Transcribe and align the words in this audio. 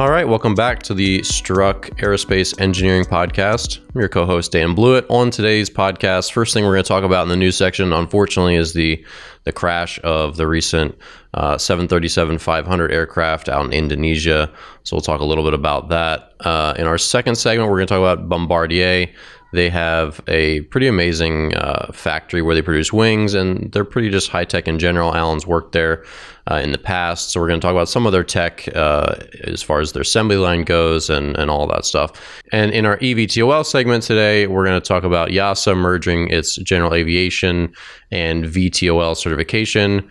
All 0.00 0.08
right, 0.08 0.26
welcome 0.26 0.54
back 0.54 0.82
to 0.84 0.94
the 0.94 1.22
Struck 1.24 1.90
Aerospace 1.98 2.58
Engineering 2.58 3.04
Podcast. 3.04 3.80
I'm 3.94 4.00
your 4.00 4.08
co 4.08 4.24
host, 4.24 4.50
Dan 4.50 4.74
Blewett. 4.74 5.04
On 5.10 5.30
today's 5.30 5.68
podcast, 5.68 6.32
first 6.32 6.54
thing 6.54 6.64
we're 6.64 6.72
going 6.72 6.84
to 6.84 6.88
talk 6.88 7.04
about 7.04 7.24
in 7.24 7.28
the 7.28 7.36
news 7.36 7.54
section, 7.54 7.92
unfortunately, 7.92 8.56
is 8.56 8.72
the, 8.72 9.04
the 9.44 9.52
crash 9.52 10.00
of 10.02 10.38
the 10.38 10.46
recent 10.46 10.96
uh, 11.34 11.58
737 11.58 12.38
500 12.38 12.90
aircraft 12.90 13.50
out 13.50 13.66
in 13.66 13.74
Indonesia. 13.74 14.50
So 14.84 14.96
we'll 14.96 15.02
talk 15.02 15.20
a 15.20 15.24
little 15.24 15.44
bit 15.44 15.52
about 15.52 15.90
that. 15.90 16.32
Uh, 16.40 16.72
in 16.78 16.86
our 16.86 16.96
second 16.96 17.34
segment, 17.34 17.68
we're 17.68 17.76
going 17.76 17.88
to 17.88 17.94
talk 17.94 17.98
about 17.98 18.26
Bombardier. 18.26 19.06
They 19.52 19.68
have 19.70 20.20
a 20.28 20.60
pretty 20.62 20.86
amazing 20.86 21.56
uh, 21.56 21.90
factory 21.92 22.40
where 22.40 22.54
they 22.54 22.62
produce 22.62 22.92
wings, 22.92 23.34
and 23.34 23.70
they're 23.72 23.84
pretty 23.84 24.10
just 24.10 24.28
high 24.28 24.44
tech 24.44 24.68
in 24.68 24.78
general. 24.78 25.14
Alan's 25.14 25.46
worked 25.46 25.72
there 25.72 26.04
uh, 26.50 26.56
in 26.56 26.72
the 26.72 26.78
past, 26.78 27.30
so 27.30 27.40
we're 27.40 27.48
going 27.48 27.60
to 27.60 27.64
talk 27.64 27.72
about 27.72 27.88
some 27.88 28.06
of 28.06 28.12
their 28.12 28.24
tech 28.24 28.68
uh, 28.76 29.16
as 29.44 29.62
far 29.62 29.80
as 29.80 29.92
their 29.92 30.02
assembly 30.02 30.36
line 30.36 30.62
goes 30.62 31.10
and, 31.10 31.36
and 31.36 31.50
all 31.50 31.66
that 31.66 31.84
stuff. 31.84 32.40
And 32.52 32.70
in 32.70 32.86
our 32.86 32.98
EVTOL 32.98 33.66
segment 33.66 34.04
today, 34.04 34.46
we're 34.46 34.64
going 34.64 34.80
to 34.80 34.86
talk 34.86 35.02
about 35.02 35.30
EASA 35.30 35.76
merging 35.76 36.28
its 36.28 36.56
general 36.56 36.94
aviation 36.94 37.72
and 38.12 38.44
VTOL 38.44 39.16
certification. 39.16 40.08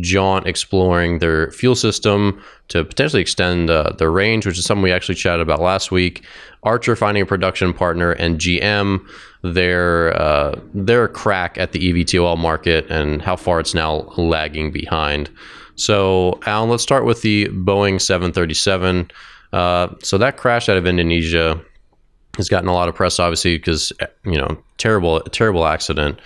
Jaunt 0.00 0.46
exploring 0.46 1.18
their 1.18 1.50
fuel 1.50 1.74
system 1.74 2.42
to 2.68 2.84
potentially 2.84 3.20
extend 3.20 3.70
uh, 3.70 3.92
their 3.98 4.10
range, 4.10 4.46
which 4.46 4.58
is 4.58 4.64
something 4.64 4.82
we 4.82 4.92
actually 4.92 5.14
chatted 5.14 5.40
about 5.40 5.60
last 5.60 5.90
week. 5.90 6.24
Archer 6.62 6.96
finding 6.96 7.22
a 7.22 7.26
production 7.26 7.72
partner, 7.72 8.12
and 8.12 8.38
GM 8.38 9.06
their 9.42 10.16
uh, 10.20 10.58
their 10.72 11.08
crack 11.08 11.58
at 11.58 11.72
the 11.72 11.92
eVTOL 11.92 12.38
market 12.38 12.86
and 12.88 13.20
how 13.20 13.36
far 13.36 13.60
it's 13.60 13.74
now 13.74 14.02
lagging 14.16 14.70
behind. 14.70 15.30
So, 15.74 16.38
Alan, 16.46 16.70
let's 16.70 16.82
start 16.82 17.04
with 17.04 17.22
the 17.22 17.48
Boeing 17.48 18.00
737. 18.00 19.10
Uh, 19.52 19.88
so 20.02 20.18
that 20.18 20.36
crash 20.36 20.68
out 20.68 20.76
of 20.76 20.86
Indonesia 20.86 21.60
has 22.36 22.48
gotten 22.48 22.68
a 22.68 22.72
lot 22.72 22.88
of 22.88 22.94
press, 22.94 23.18
obviously, 23.18 23.58
because 23.58 23.92
you 24.24 24.38
know 24.38 24.56
terrible 24.78 25.20
terrible 25.20 25.66
accident. 25.66 26.18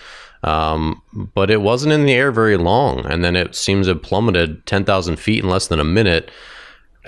Um, 0.43 1.03
but 1.35 1.51
it 1.51 1.61
wasn't 1.61 1.93
in 1.93 2.05
the 2.05 2.13
air 2.13 2.31
very 2.31 2.57
long, 2.57 3.05
and 3.07 3.25
then 3.25 3.37
it 3.37 3.55
seems 3.55 3.89
it 3.89 4.03
plummeted 4.03 4.65
10,000 4.67 5.17
feet 5.17 5.43
in 5.43 5.51
less 5.51 5.69
than 5.69 5.81
a 5.81 5.85
minute. 5.85 6.31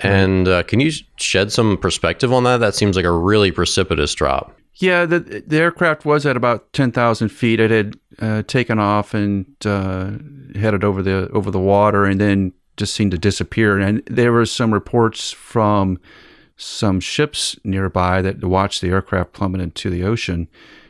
And 0.01 0.47
uh, 0.47 0.63
can 0.63 0.79
you 0.79 0.91
shed 1.17 1.51
some 1.51 1.77
perspective 1.77 2.33
on 2.33 2.43
that? 2.43 2.57
That 2.57 2.75
seems 2.75 2.95
like 2.95 3.05
a 3.05 3.11
really 3.11 3.51
precipitous 3.51 4.13
drop. 4.13 4.55
Yeah, 4.75 5.05
the, 5.05 5.43
the 5.45 5.57
aircraft 5.57 6.05
was 6.05 6.25
at 6.25 6.37
about 6.37 6.71
10,000 6.71 7.29
feet. 7.29 7.59
It 7.59 7.69
had 7.69 7.99
uh, 8.19 8.43
taken 8.43 8.79
off 8.79 9.13
and 9.13 9.45
uh, 9.65 10.11
headed 10.55 10.85
over 10.85 11.03
the 11.03 11.29
over 11.31 11.51
the 11.51 11.59
water 11.59 12.05
and 12.05 12.19
then 12.19 12.53
just 12.77 12.93
seemed 12.93 13.11
to 13.11 13.17
disappear. 13.17 13.77
And 13.77 14.01
there 14.05 14.31
were 14.31 14.45
some 14.45 14.73
reports 14.73 15.31
from 15.31 15.99
some 16.55 16.99
ships 16.99 17.57
nearby 17.63 18.21
that 18.21 18.43
watched 18.43 18.81
the 18.81 18.89
aircraft 18.89 19.33
plummet 19.33 19.61
into 19.61 19.89
the 19.89 20.03
ocean. 20.03 20.47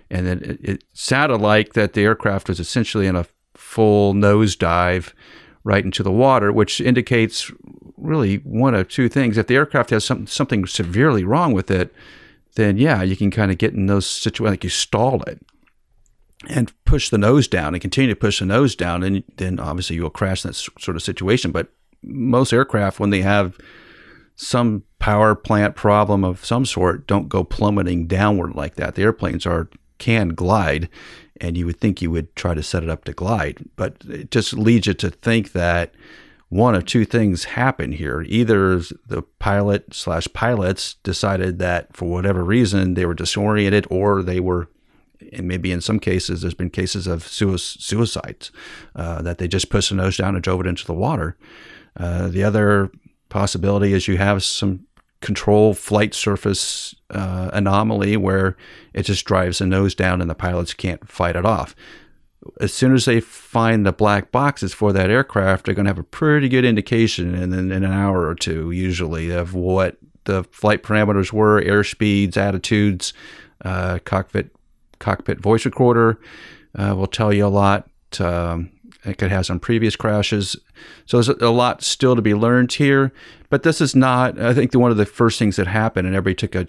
And 0.10 0.26
then 0.26 0.40
it, 0.40 0.60
it 0.62 0.84
sounded 0.94 1.38
like 1.38 1.74
that 1.74 1.94
the 1.94 2.04
aircraft 2.04 2.50
was 2.50 2.60
essentially 2.60 3.08
in 3.08 3.16
a 3.16 3.26
full 3.56 4.14
nosedive 4.14 5.14
right 5.64 5.84
into 5.84 6.03
the 6.03 6.12
water, 6.12 6.52
which 6.52 6.81
indicates 6.81 7.52
really 7.97 8.38
one 8.38 8.74
of 8.74 8.88
two 8.88 9.09
things. 9.09 9.38
If 9.38 9.48
the 9.48 9.56
aircraft 9.56 9.90
has 9.92 10.06
some, 10.06 10.25
something 10.25 10.66
severely 10.66 11.24
wrong 11.24 11.53
with 11.53 11.69
it, 11.69 11.94
then 12.56 12.78
yeah, 12.78 13.03
you 13.03 13.16
can 13.16 13.30
kind 13.30 13.52
of 13.52 13.58
get 13.58 13.74
in 13.74 13.86
those 13.86 14.08
situations 14.08 14.52
like 14.52 14.64
you 14.64 14.69
stall 14.69 15.22
it 15.24 15.40
and 16.48 16.72
push 16.86 17.09
the 17.09 17.18
nose 17.18 17.48
down 17.48 17.75
and 17.75 17.81
continue 17.81 18.09
to 18.09 18.19
push 18.19 18.40
the 18.40 18.46
nose 18.46 18.75
down, 18.75 19.03
and 19.03 19.24
then 19.38 19.59
obviously 19.59 19.98
you 19.98 20.03
will 20.03 20.09
crash 20.09 20.44
in 20.44 20.50
that 20.50 20.56
sort 20.56 20.96
of 20.96 21.03
situation. 21.03 21.52
But 21.52 21.68
most 22.02 22.53
aircraft, 22.53 23.00
when 23.00 23.09
they 23.09 23.22
have 23.22 23.58
some 24.36 24.84
power 25.00 25.36
plant 25.36 25.75
problem 25.75 26.24
of 26.24 26.46
some 26.46 26.66
sort, 26.66 27.06
don't 27.08 27.28
go 27.28 27.44
plummeting 27.44 28.08
downward 28.08 28.56
like 28.56 28.75
that. 28.75 28.96
The 28.96 29.02
airplanes 29.02 29.46
are 29.46 29.69
can 30.00 30.30
glide, 30.30 30.90
and 31.40 31.56
you 31.56 31.66
would 31.66 31.80
think 31.80 32.02
you 32.02 32.12
would 32.12 32.36
try 32.36 32.54
to 32.54 32.64
set 32.64 32.84
it 32.84 32.90
up 32.90 33.06
to 33.06 33.14
glide, 33.14 33.64
but 33.76 33.98
it 34.10 34.32
just 34.32 34.54
leads 34.54 34.88
you 34.88 34.94
to 34.96 35.10
think 35.10 35.52
that 35.52 35.94
one 36.50 36.74
of 36.74 36.86
two 36.86 37.06
things 37.06 37.44
happen 37.44 37.92
here. 37.92 38.22
Either 38.28 38.80
the 38.80 39.22
pilot 39.38 39.94
slash 39.94 40.28
pilots 40.34 40.96
decided 41.04 41.60
that 41.60 41.96
for 41.96 42.10
whatever 42.10 42.44
reason 42.44 42.96
they 42.96 43.06
were 43.06 43.14
disoriented, 43.14 43.86
or 43.92 44.24
they 44.24 44.40
were, 44.40 44.68
and 45.32 45.48
maybe 45.48 45.72
in 45.72 45.80
some 45.80 46.00
cases, 46.00 46.42
there's 46.42 46.56
been 46.56 46.72
cases 46.72 47.06
of 47.06 47.28
suicides 47.28 48.52
uh, 48.96 49.22
that 49.22 49.38
they 49.38 49.48
just 49.48 49.70
pushed 49.70 49.90
the 49.90 49.96
nose 49.96 50.18
down 50.18 50.34
and 50.34 50.44
drove 50.44 50.62
it 50.62 50.68
into 50.68 50.86
the 50.86 50.94
water. 50.94 51.38
Uh, 51.96 52.28
the 52.28 52.44
other 52.44 52.92
possibility 53.30 53.94
is 53.94 54.08
you 54.08 54.18
have 54.18 54.44
some 54.44 54.88
control 55.22 55.74
flight 55.74 56.13
surface 56.13 56.96
uh, 57.09 57.50
anomaly 57.53 58.16
where 58.16 58.56
it 58.94 59.03
just 59.03 59.25
drives 59.25 59.59
the 59.59 59.66
nose 59.66 59.94
down 59.94 60.22
and 60.22 60.30
the 60.30 60.35
pilots 60.35 60.74
can't 60.74 61.07
fight 61.09 61.35
it 61.35 61.46
off 61.46 61.75
as 62.59 62.74
soon 62.74 62.94
as 62.94 63.06
they 63.06 63.19
find 63.19 63.85
the 63.85 63.91
black 63.91 64.31
boxes 64.31 64.74
for 64.74 64.94
that 64.94 65.09
aircraft, 65.09 65.66
they're 65.66 65.75
going 65.75 65.85
to 65.85 65.90
have 65.90 66.00
a 66.00 66.03
pretty 66.03 66.47
good 66.47 66.66
indication 66.66 67.35
in, 67.35 67.53
in, 67.53 67.72
in, 67.72 67.84
an 67.84 67.91
hour 67.91 68.28
or 68.28 68.35
two, 68.35 68.72
usually, 68.72 69.30
of 69.30 69.53
what 69.53 69.97
the 70.25 70.44
flight 70.46 70.84
parameters 70.84 71.34
were, 71.34 71.62
airspeeds, 71.62 72.38
attitudes, 72.38 73.13
uh, 73.66 74.00
cockpit 74.06 74.51
cockpit 75.00 75.40
voice 75.40 75.66
recorder 75.66 76.19
uh, 76.75 76.94
will 76.96 77.07
tell 77.07 77.31
you 77.34 77.46
a 77.46 77.47
lot. 77.47 77.90
Um, 78.19 78.72
it 79.06 79.18
could 79.18 79.32
have 79.32 79.46
some 79.46 79.60
previous 79.60 79.96
crashes, 79.96 80.56
so 81.06 81.22
there's 81.22 81.30
a 81.42 81.50
lot 81.50 81.82
still 81.82 82.16
to 82.16 82.22
be 82.22 82.34
learned 82.34 82.74
here. 82.74 83.14
But 83.50 83.64
this 83.64 83.82
is 83.82 83.96
not. 83.96 84.40
I 84.40 84.54
think 84.54 84.72
the, 84.72 84.80
one 84.80 84.92
of 84.92 84.98
the 84.98 85.06
first 85.06 85.40
things 85.40 85.56
that 85.56 85.68
happened, 85.68 86.08
and 86.08 86.16
everybody 86.16 86.36
took 86.36 86.56
a 86.56 86.68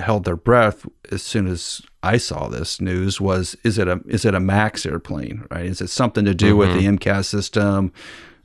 held 0.00 0.24
their 0.24 0.36
breath 0.36 0.86
as 1.12 1.22
soon 1.22 1.46
as 1.46 1.82
I 2.02 2.16
saw 2.16 2.48
this 2.48 2.80
news 2.80 3.20
was 3.20 3.56
is 3.62 3.78
it 3.78 3.88
a 3.88 4.00
is 4.06 4.24
it 4.24 4.34
a 4.34 4.40
Max 4.40 4.84
airplane 4.84 5.46
right? 5.50 5.66
Is 5.66 5.80
it 5.80 5.90
something 5.90 6.24
to 6.24 6.34
do 6.34 6.50
mm-hmm. 6.50 6.58
with 6.58 6.74
the 6.74 6.86
MCAS 6.86 7.26
system? 7.26 7.92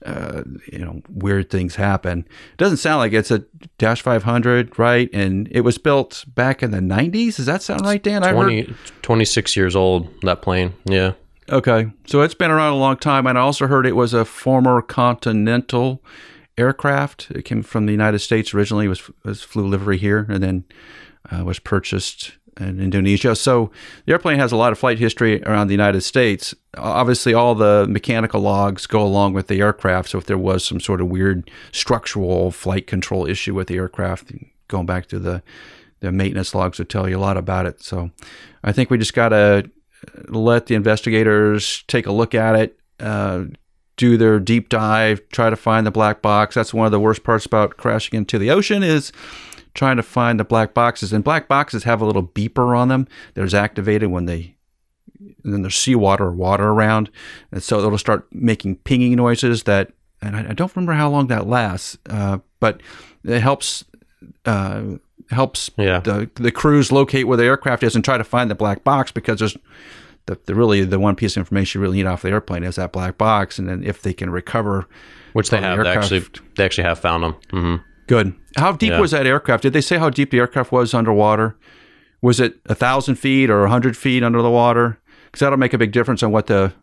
Uh, 0.06 0.44
you 0.72 0.80
know 0.80 1.02
weird 1.09 1.50
things 1.50 1.75
happen. 1.75 2.19
It 2.19 2.57
doesn't 2.57 2.78
sound 2.78 3.00
like 3.00 3.13
it's 3.13 3.31
a 3.31 3.44
dash 3.78 4.02
500 4.02 4.78
right? 4.78 5.09
And 5.13 5.47
it 5.52 5.62
was 5.62 5.78
built 5.78 6.25
back 6.28 6.62
in 6.62 6.72
the 6.72 6.80
90s 6.80 7.38
does 7.38 7.46
that 7.47 7.63
sound 7.63 7.81
right 7.81 8.03
Dan? 8.03 8.22
20, 8.22 8.75
26 9.02 9.56
years 9.56 9.75
old 9.75 10.09
that 10.22 10.42
plane. 10.42 10.74
Yeah 10.86 11.13
okay 11.50 11.91
so 12.06 12.22
it's 12.22 12.33
been 12.33 12.51
around 12.51 12.73
a 12.73 12.78
long 12.78 12.97
time 12.97 13.28
and 13.28 13.38
I 13.38 13.41
also 13.41 13.67
heard 13.67 13.85
it 13.85 13.95
was 13.95 14.13
a 14.13 14.25
former 14.25 14.81
Continental 14.81 16.03
aircraft 16.57 17.31
it 17.31 17.44
came 17.44 17.63
from 17.63 17.85
the 17.85 17.91
United 17.91 18.19
States 18.19 18.53
originally 18.53 18.88
was 18.88 19.09
was 19.23 19.41
flew 19.41 19.67
livery 19.67 19.97
here 19.97 20.25
and 20.29 20.41
then 20.41 20.66
uh, 21.31 21.44
was 21.44 21.59
purchased 21.59 22.33
in 22.59 22.79
Indonesia. 22.79 23.35
So 23.35 23.72
the 24.06 24.13
airplane 24.13 24.39
has 24.39 24.51
a 24.51 24.56
lot 24.56 24.72
of 24.72 24.79
flight 24.79 25.00
history 25.00 25.44
around 25.44 25.67
the 25.67 25.73
United 25.73 26.01
States. 26.01 26.53
Obviously, 26.78 27.33
all 27.33 27.56
the 27.56 27.85
mechanical 27.89 28.41
logs 28.41 28.88
go 28.88 29.01
along 29.01 29.33
with 29.33 29.47
the 29.47 29.59
aircraft. 29.62 30.09
So 30.09 30.17
if 30.17 30.25
there 30.25 30.38
was 30.38 30.63
some 30.63 30.79
sort 30.79 31.01
of 31.01 31.07
weird 31.07 31.50
structural 31.72 32.51
flight 32.51 32.88
control 32.88 33.27
issue 33.27 33.53
with 33.53 33.67
the 33.67 33.75
aircraft, 33.75 34.31
going 34.67 34.85
back 34.85 35.07
to 35.07 35.19
the 35.19 35.44
the 36.01 36.12
maintenance 36.12 36.53
logs 36.53 36.77
would 36.77 36.89
tell 36.89 37.09
you 37.09 37.18
a 37.18 37.19
lot 37.19 37.38
about 37.38 37.65
it. 37.65 37.81
So 37.81 38.12
I 38.63 38.71
think 38.71 38.89
we 38.89 38.97
just 38.97 39.13
got 39.13 39.30
to 39.30 39.69
let 40.28 40.66
the 40.66 40.75
investigators 40.75 41.84
take 41.88 42.06
a 42.06 42.12
look 42.12 42.34
at 42.36 42.56
it. 42.56 42.80
Uh, 43.00 43.46
do 43.98 44.18
their 44.18 44.40
deep 44.40 44.69
dive, 44.69 45.22
try 45.30 45.50
to 45.50 45.56
find 45.56 45.88
the 45.88 45.92
black 45.92 46.22
box. 46.22 46.56
That's 46.56 46.74
one 46.74 46.86
of 46.86 46.92
the 46.92 47.00
worst 47.00 47.24
parts 47.24 47.46
about 47.46 47.78
crashing 47.78 48.18
into 48.18 48.38
the 48.38 48.52
ocean 48.52 48.84
is 48.84 49.12
trying 49.74 49.98
to 49.98 50.04
find 50.04 50.40
the 50.40 50.44
black 50.44 50.74
boxes. 50.74 51.13
And 51.13 51.24
black 51.24 51.48
boxes 51.48 51.84
have 51.84 52.02
a 52.02 52.06
little 52.06 52.24
beeper 52.24 52.78
on 52.78 52.90
them 52.90 53.07
that 53.34 53.44
is 53.44 53.54
activated 53.54 54.10
when 54.10 54.25
they, 54.25 54.56
and 55.44 55.54
then 55.54 55.62
there's 55.62 55.78
seawater 55.78 56.25
or 56.25 56.31
water 56.34 56.66
around. 56.66 57.10
And 57.52 57.63
so 57.63 57.80
it'll 57.80 57.98
start 57.98 58.28
making 58.34 58.78
pinging 58.78 59.16
noises 59.16 59.63
that, 59.63 59.92
and 60.22 60.36
I, 60.36 60.50
I 60.50 60.54
don't 60.54 60.75
remember 60.75 60.94
how 60.94 61.10
long 61.10 61.28
that 61.28 61.48
lasts, 61.48 61.98
uh, 62.10 62.40
but 62.60 62.81
it 63.24 63.40
helps. 63.40 63.86
Uh, 64.45 64.98
helps 65.31 65.72
yeah. 65.77 66.00
the 66.01 66.30
the 66.36 66.51
crews 66.51 66.92
locate 66.92 67.27
where 67.27 67.38
the 67.38 67.44
aircraft 67.44 67.81
is 67.81 67.95
and 67.95 68.06
try 68.06 68.18
to 68.18 68.24
find 68.24 68.51
the 68.51 68.56
black 68.56 68.83
box 68.83 69.12
because 69.12 69.39
there's 69.39 69.57
the, 70.27 70.38
the 70.45 70.54
really 70.54 70.83
the 70.83 71.00
one 71.00 71.16
piece 71.16 71.36
of 71.36 71.42
information 71.42 71.80
you 71.80 71.83
really 71.83 71.98
need 71.98 72.06
off 72.06 72.22
the 72.22 72.30
airplane 72.30 72.63
is 72.63 72.75
that 72.75 72.92
black 72.92 73.18
box 73.18 73.57
and 73.57 73.68
then 73.68 73.83
if 73.83 74.04
they 74.04 74.13
can 74.13 74.30
recover 74.30 74.88
which 75.33 75.50
they 75.50 75.60
have 75.60 75.77
the 75.77 75.83
they 75.83 75.89
actually 75.95 76.24
they 76.57 76.63
actually 76.66 76.83
have 76.83 77.00
found 77.00 77.24
them 77.24 77.33
mm-hmm 77.51 77.75
Good. 78.07 78.36
How 78.57 78.72
deep 78.74 78.92
Yeah. 78.92 79.00
was 79.00 79.12
that 79.12 79.25
aircraft? 79.25 79.63
Did 79.63 79.74
they 79.74 79.81
say 79.81 79.98
how 79.98 80.10
deep 80.10 80.31
the 80.31 80.39
aircraft 80.39 80.71
was 80.71 80.94
underwater? 80.94 81.57
Was 82.21 82.39
it 82.39 82.60
a 82.68 82.75
thousand 82.75 83.16
feet 83.16 83.50
or 83.50 83.66
a 83.66 83.69
hundred 83.69 83.98
feet 83.98 84.24
under 84.24 84.42
the 84.42 84.50
water? 84.50 85.00
Because 85.25 85.39
that'll 85.39 85.57
make 85.57 85.74
a 85.74 85.78
big 85.78 85.92
difference 85.92 86.24
on 86.24 86.31
what 86.31 86.48
the 86.48 86.74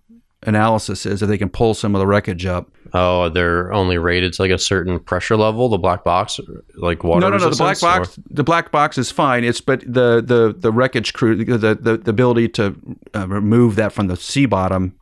analysis 0.44 1.06
is 1.06 1.22
if 1.22 1.28
they 1.28 1.38
can 1.38 1.48
pull 1.48 1.74
some 1.74 1.94
of 1.94 1.98
the 1.98 2.06
wreckage 2.06 2.46
up. 2.46 2.70
Oh, 2.94 3.28
they're 3.28 3.72
only 3.72 3.98
rated 3.98 4.34
to 4.34 4.42
like 4.42 4.50
a 4.50 4.58
certain 4.58 4.98
pressure 5.00 5.36
level. 5.36 5.68
The 5.68 5.78
black 5.78 6.04
box, 6.04 6.40
like 6.76 7.04
water. 7.04 7.20
No, 7.20 7.30
no, 7.30 7.38
no. 7.38 7.50
The 7.50 7.56
black 7.56 7.80
box, 7.80 8.18
the 8.28 8.44
black 8.44 8.70
box 8.70 8.98
is 8.98 9.10
fine. 9.10 9.44
It's 9.44 9.60
but 9.60 9.80
the 9.80 10.22
the 10.24 10.54
the 10.56 10.72
wreckage 10.72 11.12
crew, 11.12 11.36
the 11.36 11.74
the, 11.74 11.96
the 11.96 12.10
ability 12.10 12.48
to 12.50 12.76
uh, 13.14 13.28
remove 13.28 13.76
that 13.76 13.92
from 13.92 14.08
the 14.08 14.16
sea 14.16 14.46
bottom 14.46 14.94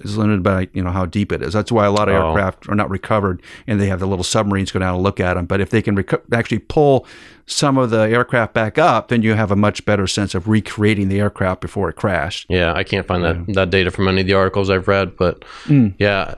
is 0.00 0.18
limited 0.18 0.42
by 0.42 0.68
you 0.72 0.82
know 0.82 0.90
how 0.90 1.06
deep 1.06 1.30
it 1.30 1.40
is. 1.42 1.52
That's 1.52 1.70
why 1.70 1.86
a 1.86 1.90
lot 1.92 2.08
of 2.08 2.14
Oh. 2.16 2.28
aircraft 2.28 2.68
are 2.68 2.74
not 2.74 2.90
recovered, 2.90 3.40
and 3.66 3.80
they 3.80 3.86
have 3.86 4.00
the 4.00 4.06
little 4.06 4.24
submarines 4.24 4.72
go 4.72 4.80
down 4.80 4.94
and 4.94 5.02
look 5.04 5.20
at 5.20 5.34
them. 5.34 5.46
But 5.46 5.60
if 5.60 5.70
they 5.70 5.82
can 5.82 5.96
reco- 5.96 6.20
actually 6.32 6.58
pull 6.58 7.06
some 7.46 7.76
of 7.78 7.90
the 7.90 8.00
aircraft 8.00 8.54
back 8.54 8.78
up, 8.78 9.08
then 9.08 9.22
you 9.22 9.34
have 9.34 9.50
a 9.50 9.56
much 9.56 9.84
better 9.84 10.06
sense 10.06 10.34
of 10.34 10.48
recreating 10.48 11.08
the 11.08 11.20
aircraft 11.20 11.60
before 11.60 11.88
it 11.90 11.94
crashed. 11.96 12.46
Yeah, 12.48 12.72
I 12.74 12.82
can't 12.82 13.06
find 13.06 13.22
that, 13.22 13.46
that 13.54 13.70
data 13.70 13.90
from 13.90 14.08
any 14.08 14.22
of 14.22 14.26
the 14.26 14.32
articles 14.34 14.70
I've 14.70 14.88
read, 14.88 15.16
but 15.16 15.44
Mm. 15.66 15.94
yeah, 15.98 16.34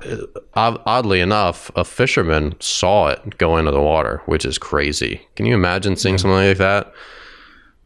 uh, 0.55 0.77
oddly 0.85 1.21
enough, 1.21 1.71
a 1.77 1.85
fisherman 1.85 2.57
saw 2.61 3.09
it 3.09 3.39
go 3.39 3.57
into 3.57 3.71
the 3.71 3.81
water, 3.81 4.21
which 4.27 4.45
is 4.45 4.59
crazy. 4.59 5.21
Can 5.37 5.47
you 5.47 5.55
imagine 5.55 5.97
seeing 5.97 6.19
something 6.19 6.37
like 6.49 6.59
that? 6.59 6.93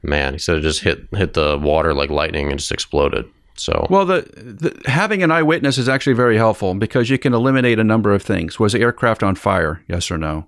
Man, 0.03 0.33
he 0.33 0.39
said 0.39 0.57
it 0.57 0.63
just 0.63 0.81
hit 0.83 1.07
hit 1.15 1.35
the 1.35 1.59
water 1.59 1.93
like 1.93 2.09
lightning 2.09 2.51
and 2.51 2.59
just 2.59 2.73
exploded. 2.73 3.27
So 3.57 3.87
Well, 3.91 4.07
the, 4.07 4.23
the 4.23 4.91
having 4.91 5.23
an 5.23 5.31
eyewitness 5.31 5.77
is 5.77 5.89
actually 5.89 6.15
very 6.15 6.37
helpful 6.37 6.75
because 6.75 7.11
you 7.11 7.19
can 7.19 7.35
eliminate 7.35 7.79
a 7.79 7.85
number 7.85 8.13
of 8.13 8.23
things. 8.23 8.59
Was 8.59 8.73
the 8.73 8.81
aircraft 8.81 9.23
on 9.23 9.35
fire? 9.35 9.83
Yes 9.89 10.11
or 10.11 10.19
no? 10.19 10.47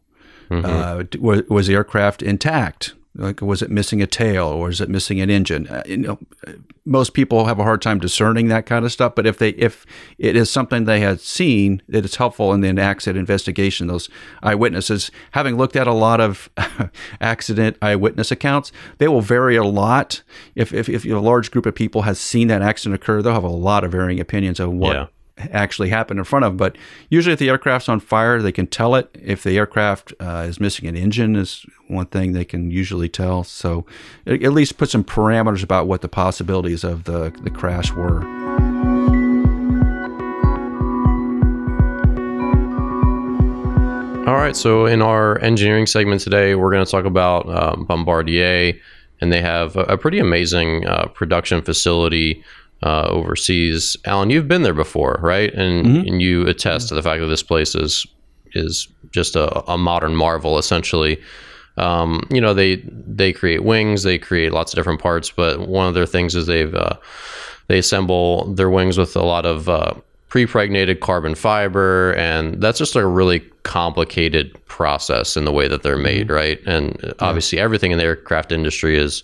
Uh, 0.51 1.05
was, 1.19 1.43
was 1.49 1.67
the 1.67 1.75
aircraft 1.75 2.23
intact? 2.23 2.93
Like, 3.15 3.43
was 3.43 3.61
it 3.61 3.71
missing 3.71 4.01
a 4.01 4.07
tail 4.07 4.47
or 4.47 4.69
was 4.69 4.81
it 4.81 4.89
missing 4.89 5.21
an 5.21 5.29
engine? 5.29 5.69
Uh, 5.69 5.83
you 5.87 5.99
know, 5.99 6.19
most 6.87 7.13
people 7.13 7.45
have 7.45 7.59
a 7.59 7.63
hard 7.63 7.83
time 7.83 7.99
discerning 7.99 8.49
that 8.49 8.65
kind 8.65 8.87
of 8.87 8.93
stuff. 8.93 9.15
But 9.15 9.27
if 9.27 9.37
they 9.37 9.51
if 9.51 9.85
it 10.17 10.35
is 10.35 10.51
something 10.51 10.85
they 10.85 11.01
had 11.01 11.21
seen, 11.21 11.83
it 11.89 12.07
is 12.07 12.17
helpful 12.17 12.55
in 12.55 12.63
the 12.63 12.81
accident 12.81 13.21
investigation. 13.21 13.87
Those 13.87 14.09
eyewitnesses, 14.43 15.11
having 15.33 15.57
looked 15.57 15.77
at 15.77 15.87
a 15.87 15.93
lot 15.93 16.21
of 16.21 16.49
accident 17.21 17.77
eyewitness 17.83 18.31
accounts, 18.31 18.73
they 18.97 19.09
will 19.09 19.21
vary 19.21 19.57
a 19.57 19.65
lot. 19.65 20.23
If 20.55 20.73
if, 20.73 20.89
if 20.89 21.05
a 21.05 21.15
large 21.17 21.51
group 21.51 21.67
of 21.67 21.75
people 21.75 22.03
has 22.03 22.19
seen 22.19 22.49
that 22.49 22.63
accident 22.63 23.03
occur, 23.03 23.21
they'll 23.21 23.35
have 23.35 23.45
a 23.45 23.49
lot 23.49 23.85
of 23.85 23.93
varying 23.93 24.21
opinions 24.21 24.59
on 24.59 24.79
what 24.79 24.97
Yeah. 24.97 25.07
Actually 25.39 25.89
happened 25.89 26.19
in 26.19 26.25
front 26.25 26.45
of. 26.45 26.57
But 26.57 26.77
usually, 27.09 27.33
if 27.33 27.39
the 27.39 27.49
aircraft's 27.49 27.89
on 27.89 28.01
fire, 28.01 28.41
they 28.41 28.53
can 28.53 28.67
tell 28.67 28.95
it. 28.95 29.11
If 29.15 29.43
the 29.43 29.57
aircraft 29.57 30.13
uh, 30.21 30.47
is 30.49 30.61
missing 30.61 30.89
an 30.89 30.97
engine, 30.97 31.37
is 31.37 31.65
one 31.89 32.07
thing 32.07 32.33
they 32.33 32.45
can 32.45 32.71
usually 32.71 33.09
tell. 33.09 33.45
So, 33.45 33.87
at 34.27 34.43
at 34.43 34.53
least 34.53 34.79
put 34.79 34.91
some 34.91 35.05
parameters 35.05 35.63
about 35.63 35.87
what 35.87 36.01
the 36.01 36.09
possibilities 36.09 36.85
of 36.85 37.05
the 37.05 37.31
the 37.43 37.51
crash 37.51 37.93
were. 37.93 38.23
All 44.27 44.37
right. 44.37 44.57
So, 44.57 44.87
in 44.87 45.03
our 45.03 45.41
engineering 45.41 45.87
segment 45.87 46.21
today, 46.21 46.55
we're 46.55 46.71
going 46.71 46.85
to 46.85 46.91
talk 46.91 47.05
about 47.05 47.49
um, 47.49 47.85
Bombardier, 47.87 48.75
and 49.21 49.33
they 49.33 49.41
have 49.41 49.77
a, 49.77 49.83
a 49.83 49.99
pretty 49.99 50.21
amazing 50.21 50.87
uh, 50.87 51.07
production 51.07 51.61
facility 51.61 52.45
uh, 52.83 53.07
overseas. 53.09 53.97
Alan, 54.05 54.31
you've 54.31 54.49
been 54.49 54.63
there 54.63 54.75
before, 54.75 55.19
right? 55.23 55.53
And, 55.55 55.87
and 56.09 56.23
you 56.23 56.47
attest 56.47 56.89
to 56.89 56.95
the 56.95 57.03
fact 57.03 57.21
that 57.21 57.29
this 57.29 57.43
place 57.43 57.75
is 57.75 58.07
is 58.55 58.89
just 59.13 59.37
a, 59.37 59.71
a 59.71 59.79
modern 59.79 60.15
marvel, 60.15 60.59
essentially. 60.59 61.21
Um, 61.79 62.27
you 62.31 62.41
know, 62.41 62.53
they 62.53 62.77
they 62.87 63.33
create 63.33 63.65
wings, 63.65 64.03
they 64.03 64.19
create 64.19 64.53
lots 64.53 64.73
of 64.73 64.77
different 64.77 65.01
parts, 65.01 65.31
but 65.31 65.69
one 65.69 65.89
of 65.89 65.95
their 65.95 66.07
things 66.07 66.35
is 66.35 66.47
they've 66.47 66.75
uh, 66.75 66.97
they 67.69 67.79
assemble 67.79 68.53
their 68.55 68.69
wings 68.69 68.99
with 68.99 69.17
a 69.17 69.23
lot 69.23 69.47
of 69.47 69.69
uh, 69.69 69.95
pre-pregnated 70.29 71.01
carbon 71.01 71.35
fiber, 71.35 72.15
and 72.15 72.61
that's 72.61 72.79
just 72.79 72.97
a 72.97 73.07
really 73.07 73.41
complicated 73.63 74.59
process 74.67 75.37
in 75.37 75.45
the 75.45 75.53
way 75.53 75.69
that 75.69 75.83
they're 75.83 75.97
made, 75.97 76.31
right? 76.31 76.61
And 76.67 77.15
obviously, 77.21 77.59
everything 77.59 77.93
in 77.93 77.99
the 77.99 78.05
aircraft 78.05 78.53
industry 78.53 78.99
is 78.99 79.23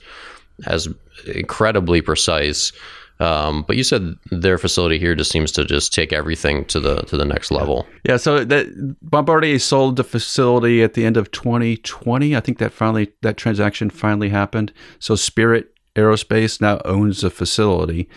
as 0.67 0.89
incredibly 1.35 2.01
precise. 2.01 2.73
Um, 3.21 3.63
but 3.67 3.77
you 3.77 3.83
said 3.83 4.15
their 4.31 4.59
facility 4.59 4.99
here 4.99 5.15
just 5.15 5.31
seems 5.31 5.51
to 5.53 5.65
just 5.65 5.93
take 5.93 6.13
everything 6.13 6.65
to 6.67 6.81
the 6.81 7.03
to 7.03 7.17
the 7.17 7.25
next 7.25 7.51
level. 7.51 7.87
Yeah, 8.05 8.17
so 8.17 8.45
that 8.45 8.97
Bombardier 9.03 9.59
sold 9.59 9.97
the 9.97 10.05
facility 10.05 10.83
at 10.83 10.95
the 10.95 11.05
end 11.05 11.17
of 11.17 11.31
2020. 11.31 12.37
I 12.37 12.41
think 12.41 12.59
that 12.59 12.73
finally 12.73 13.13
that 13.23 13.37
transaction 13.37 13.91
finally 13.91 14.29
happened. 14.29 14.73
So 14.99 15.17
Spirit 15.17 15.73
Aerospace 15.97 16.61
now 16.61 16.81
owns 16.85 17.23
the 17.23 17.31
facility, 17.31 18.09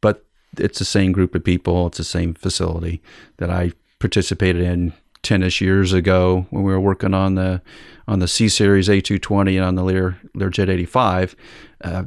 but 0.00 0.24
it's 0.58 0.80
the 0.80 0.84
same 0.84 1.12
group 1.12 1.34
of 1.34 1.44
people. 1.44 1.86
It's 1.86 1.98
the 1.98 2.04
same 2.04 2.34
facility 2.34 3.00
that 3.36 3.50
I 3.50 3.72
participated 4.00 4.62
in 4.62 4.92
10ish 5.22 5.60
years 5.60 5.92
ago 5.92 6.46
when 6.50 6.62
we 6.64 6.72
were 6.72 6.80
working 6.80 7.14
on 7.14 7.34
the 7.34 7.62
on 8.06 8.18
the 8.18 8.28
C 8.28 8.48
Series 8.48 8.88
A220 8.88 9.56
and 9.56 9.64
on 9.64 9.74
the 9.76 9.84
Lear 9.84 10.18
Learjet 10.36 10.68
85. 10.68 11.36
Uh, 11.84 12.04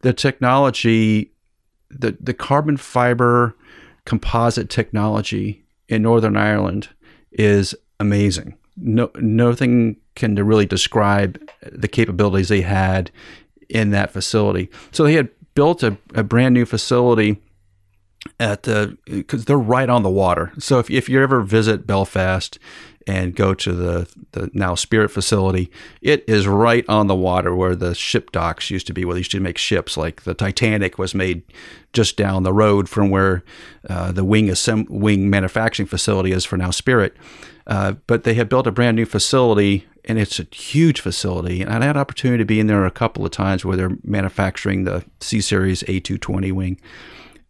the 0.00 0.12
technology, 0.12 1.32
the 1.98 2.16
the 2.20 2.34
carbon 2.34 2.76
fiber 2.76 3.54
composite 4.04 4.68
technology 4.68 5.64
in 5.88 6.02
Northern 6.02 6.36
Ireland 6.36 6.88
is 7.32 7.74
amazing. 8.00 8.56
No, 8.76 9.10
nothing 9.16 9.96
can 10.14 10.34
really 10.34 10.66
describe 10.66 11.40
the 11.70 11.88
capabilities 11.88 12.48
they 12.48 12.62
had 12.62 13.10
in 13.68 13.90
that 13.90 14.10
facility. 14.10 14.68
So 14.92 15.04
they 15.04 15.14
had 15.14 15.30
built 15.54 15.82
a, 15.82 15.96
a 16.14 16.22
brand 16.22 16.54
new 16.54 16.64
facility 16.64 17.40
at 18.40 18.64
the 18.64 18.96
because 19.04 19.44
they're 19.44 19.58
right 19.58 19.88
on 19.88 20.02
the 20.02 20.10
water. 20.10 20.52
So 20.58 20.78
if 20.78 20.90
if 20.90 21.08
you 21.08 21.22
ever 21.22 21.42
visit 21.42 21.86
Belfast 21.86 22.58
and 23.06 23.34
go 23.34 23.54
to 23.54 23.72
the 23.72 24.08
the 24.32 24.50
now 24.52 24.74
Spirit 24.74 25.10
facility, 25.10 25.70
it 26.00 26.24
is 26.26 26.46
right 26.46 26.84
on 26.88 27.06
the 27.06 27.14
water 27.14 27.54
where 27.54 27.76
the 27.76 27.94
ship 27.94 28.32
docks 28.32 28.70
used 28.70 28.86
to 28.86 28.92
be, 28.92 29.04
where 29.04 29.14
they 29.14 29.20
used 29.20 29.30
to 29.32 29.40
make 29.40 29.58
ships. 29.58 29.96
Like 29.96 30.22
the 30.22 30.34
Titanic 30.34 30.98
was 30.98 31.14
made 31.14 31.42
just 31.92 32.16
down 32.16 32.42
the 32.42 32.52
road 32.52 32.88
from 32.88 33.10
where 33.10 33.44
uh, 33.88 34.12
the 34.12 34.24
wing 34.24 34.46
assemb- 34.48 34.88
wing 34.90 35.30
manufacturing 35.30 35.86
facility 35.86 36.32
is 36.32 36.44
for 36.44 36.56
now 36.56 36.70
Spirit. 36.70 37.16
Uh, 37.66 37.92
but 38.06 38.24
they 38.24 38.34
have 38.34 38.48
built 38.48 38.66
a 38.66 38.72
brand 38.72 38.94
new 38.94 39.06
facility, 39.06 39.86
and 40.04 40.18
it's 40.18 40.38
a 40.38 40.46
huge 40.52 41.00
facility. 41.00 41.62
And 41.62 41.70
I 41.70 41.86
had 41.86 41.96
an 41.96 42.00
opportunity 42.00 42.42
to 42.42 42.46
be 42.46 42.60
in 42.60 42.66
there 42.66 42.84
a 42.84 42.90
couple 42.90 43.24
of 43.24 43.30
times 43.30 43.64
where 43.64 43.76
they're 43.76 43.96
manufacturing 44.02 44.84
the 44.84 45.04
C 45.20 45.40
Series 45.40 45.82
A220 45.84 46.52
wing 46.52 46.80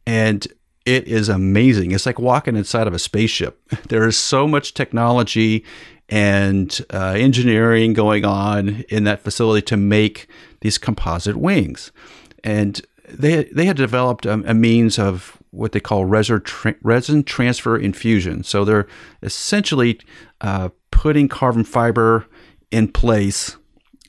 and 0.06 0.46
it 0.84 1.08
is 1.08 1.28
amazing. 1.28 1.92
It's 1.92 2.06
like 2.06 2.18
walking 2.18 2.56
inside 2.56 2.86
of 2.86 2.94
a 2.94 2.98
spaceship. 2.98 3.60
There 3.88 4.06
is 4.06 4.16
so 4.16 4.46
much 4.48 4.74
technology 4.74 5.64
and 6.08 6.84
uh, 6.92 7.14
engineering 7.16 7.92
going 7.92 8.24
on 8.24 8.84
in 8.88 9.04
that 9.04 9.20
facility 9.20 9.62
to 9.66 9.76
make 9.76 10.28
these 10.60 10.78
composite 10.78 11.36
wings, 11.36 11.92
and 12.42 12.80
they 13.08 13.44
they 13.44 13.66
had 13.66 13.76
developed 13.76 14.26
a, 14.26 14.32
a 14.46 14.54
means 14.54 14.98
of 14.98 15.38
what 15.50 15.72
they 15.72 15.80
call 15.80 16.04
resin, 16.04 16.40
tra- 16.42 16.74
resin 16.82 17.22
transfer 17.22 17.76
infusion. 17.76 18.42
So 18.42 18.64
they're 18.64 18.86
essentially 19.22 20.00
uh, 20.40 20.70
putting 20.90 21.28
carbon 21.28 21.64
fiber 21.64 22.26
in 22.70 22.88
place 22.88 23.56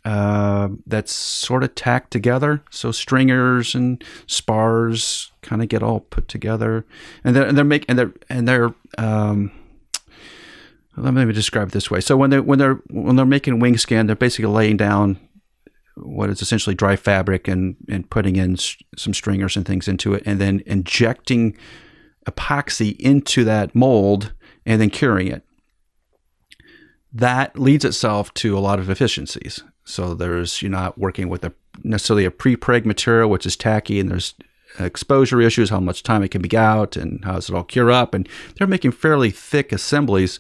uh, 0.06 0.70
that's 0.86 1.12
sort 1.12 1.64
of 1.64 1.76
tacked 1.76 2.12
together. 2.12 2.64
So 2.70 2.92
stringers 2.92 3.76
and 3.76 4.04
spars 4.28 5.32
kind 5.42 5.62
of 5.62 5.68
get 5.68 5.84
all 5.84 6.00
put 6.00 6.28
together, 6.28 6.86
and 7.24 7.36
they're 7.36 7.48
and 7.48 7.58
they're 7.58 7.66
making 7.66 7.88
and 7.90 8.00
they're 8.00 8.14
and 8.30 8.48
they're 8.48 8.74
um, 8.98 9.52
let 10.96 11.14
me 11.14 11.34
describe 11.34 11.70
it 11.70 11.72
this 11.72 11.92
way. 11.92 12.02
So 12.02 12.16
when 12.16 12.30
they 12.30 12.40
when 12.40 12.60
they're 12.60 12.80
when 12.90 13.16
they're 13.16 13.26
making 13.26 13.60
wing 13.60 13.78
skin, 13.78 14.06
they're 14.06 14.16
basically 14.16 14.52
laying 14.52 14.78
down 14.78 15.20
what 15.96 16.30
is 16.30 16.42
essentially 16.42 16.76
dry 16.76 16.96
fabric 16.96 17.48
and 17.48 17.76
and 17.90 18.10
putting 18.10 18.36
in 18.36 18.58
some 18.58 19.14
stringers 19.14 19.58
and 19.58 19.66
things 19.66 19.88
into 19.88 20.14
it, 20.14 20.24
and 20.26 20.40
then 20.40 20.62
injecting 20.68 21.58
epoxy 22.28 22.96
into 22.98 23.44
that 23.44 23.76
mold 23.76 24.34
and 24.66 24.82
then 24.82 24.90
curing 24.90 25.28
it 25.28 25.44
that 27.16 27.58
leads 27.58 27.86
itself 27.86 28.34
to 28.34 28.58
a 28.58 28.60
lot 28.60 28.78
of 28.78 28.90
efficiencies. 28.90 29.64
So 29.86 30.14
there's 30.14 30.62
you're 30.62 30.72
not 30.72 30.98
working 30.98 31.30
with 31.30 31.44
a 31.44 31.54
necessarily 31.84 32.26
a 32.26 32.32
pre-preg 32.32 32.86
material, 32.86 33.30
which 33.30 33.46
is 33.46 33.56
tacky, 33.56 34.00
and 34.00 34.10
there's 34.10 34.34
exposure 34.80 35.40
issues, 35.42 35.70
how 35.70 35.80
much 35.80 36.04
time 36.04 36.24
it 36.24 36.32
can 36.32 36.42
be 36.42 36.58
out, 36.58 36.98
and 36.98 37.24
how 37.24 37.34
does 37.34 37.50
it 37.50 37.56
all 37.56 37.64
cure 37.64 37.92
up. 37.92 38.14
And 38.14 38.28
they're 38.58 38.68
making 38.68 38.92
fairly 38.92 39.32
thick 39.32 39.72
assemblies. 39.72 40.40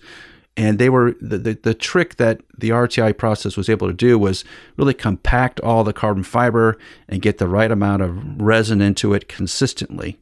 And 0.58 0.80
they 0.80 0.90
were 0.90 1.16
the, 1.20 1.38
the, 1.38 1.54
the 1.54 1.74
trick 1.74 2.16
that 2.16 2.42
the 2.58 2.70
RTI 2.70 3.18
process 3.18 3.58
was 3.58 3.68
able 3.68 3.88
to 3.88 3.94
do 3.94 4.18
was 4.18 4.46
really 4.78 4.94
compact 4.94 5.60
all 5.60 5.84
the 5.84 5.92
carbon 5.92 6.24
fiber 6.24 6.78
and 7.10 7.22
get 7.22 7.40
the 7.40 7.48
right 7.48 7.70
amount 7.70 8.02
of 8.02 8.42
resin 8.42 8.80
into 8.82 9.14
it 9.14 9.28
consistently. 9.28 10.18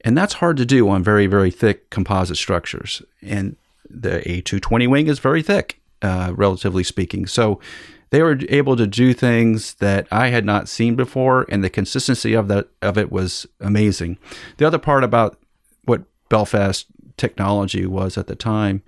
And 0.00 0.16
that's 0.16 0.34
hard 0.34 0.56
to 0.56 0.64
do 0.64 0.88
on 0.88 1.02
very, 1.02 1.26
very 1.26 1.50
thick 1.50 1.90
composite 1.90 2.38
structures. 2.38 3.02
And 3.20 3.56
the 3.88 4.20
A220 4.20 4.88
wing 4.88 5.08
is 5.08 5.18
very 5.18 5.42
thick. 5.42 5.80
uh, 6.02 6.32
relatively 6.34 6.84
speaking. 6.84 7.26
So 7.26 7.60
they 8.10 8.22
were 8.22 8.38
able 8.48 8.76
to 8.76 8.86
do 8.86 9.12
things 9.12 9.74
that 9.74 10.06
I 10.10 10.28
had 10.28 10.44
not 10.44 10.68
seen 10.68 10.94
before, 10.94 11.46
and 11.48 11.62
the 11.62 11.70
consistency 11.70 12.34
of 12.34 12.48
that 12.48 12.68
of 12.82 12.96
it 12.98 13.10
was 13.10 13.46
amazing. 13.60 14.18
The 14.58 14.66
other 14.66 14.78
part 14.78 15.04
about 15.04 15.38
what 15.84 16.04
Belfast 16.28 16.86
technology 17.16 17.86
was 17.86 18.16
at 18.18 18.26
the 18.26 18.36
time 18.36 18.82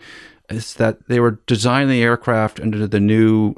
is 0.50 0.74
that 0.74 1.08
they 1.08 1.20
were 1.20 1.40
designing 1.46 1.88
the 1.88 2.02
aircraft 2.02 2.60
under 2.60 2.86
the 2.86 3.00
new 3.00 3.54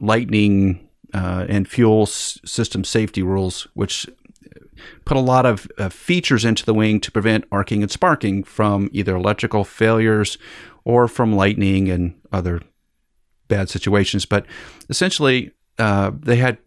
lightning 0.00 0.88
uh, 1.12 1.46
and 1.48 1.68
fuel 1.68 2.02
s- 2.02 2.38
system 2.44 2.84
safety 2.84 3.22
rules, 3.22 3.68
which 3.74 4.06
put 5.04 5.16
a 5.16 5.20
lot 5.20 5.46
of 5.46 5.70
uh, 5.78 5.88
features 5.88 6.44
into 6.44 6.64
the 6.64 6.74
wing 6.74 7.00
to 7.00 7.12
prevent 7.12 7.44
arcing 7.52 7.82
and 7.82 7.90
sparking 7.90 8.42
from 8.42 8.90
either 8.92 9.14
electrical 9.16 9.64
failures 9.64 10.36
or 10.84 11.08
from 11.08 11.34
lightning 11.34 11.88
and 11.88 12.14
other 12.32 12.60
bad 13.48 13.68
situations. 13.68 14.26
But 14.26 14.46
essentially, 14.88 15.52
uh, 15.78 16.12
they 16.18 16.36
had 16.36 16.58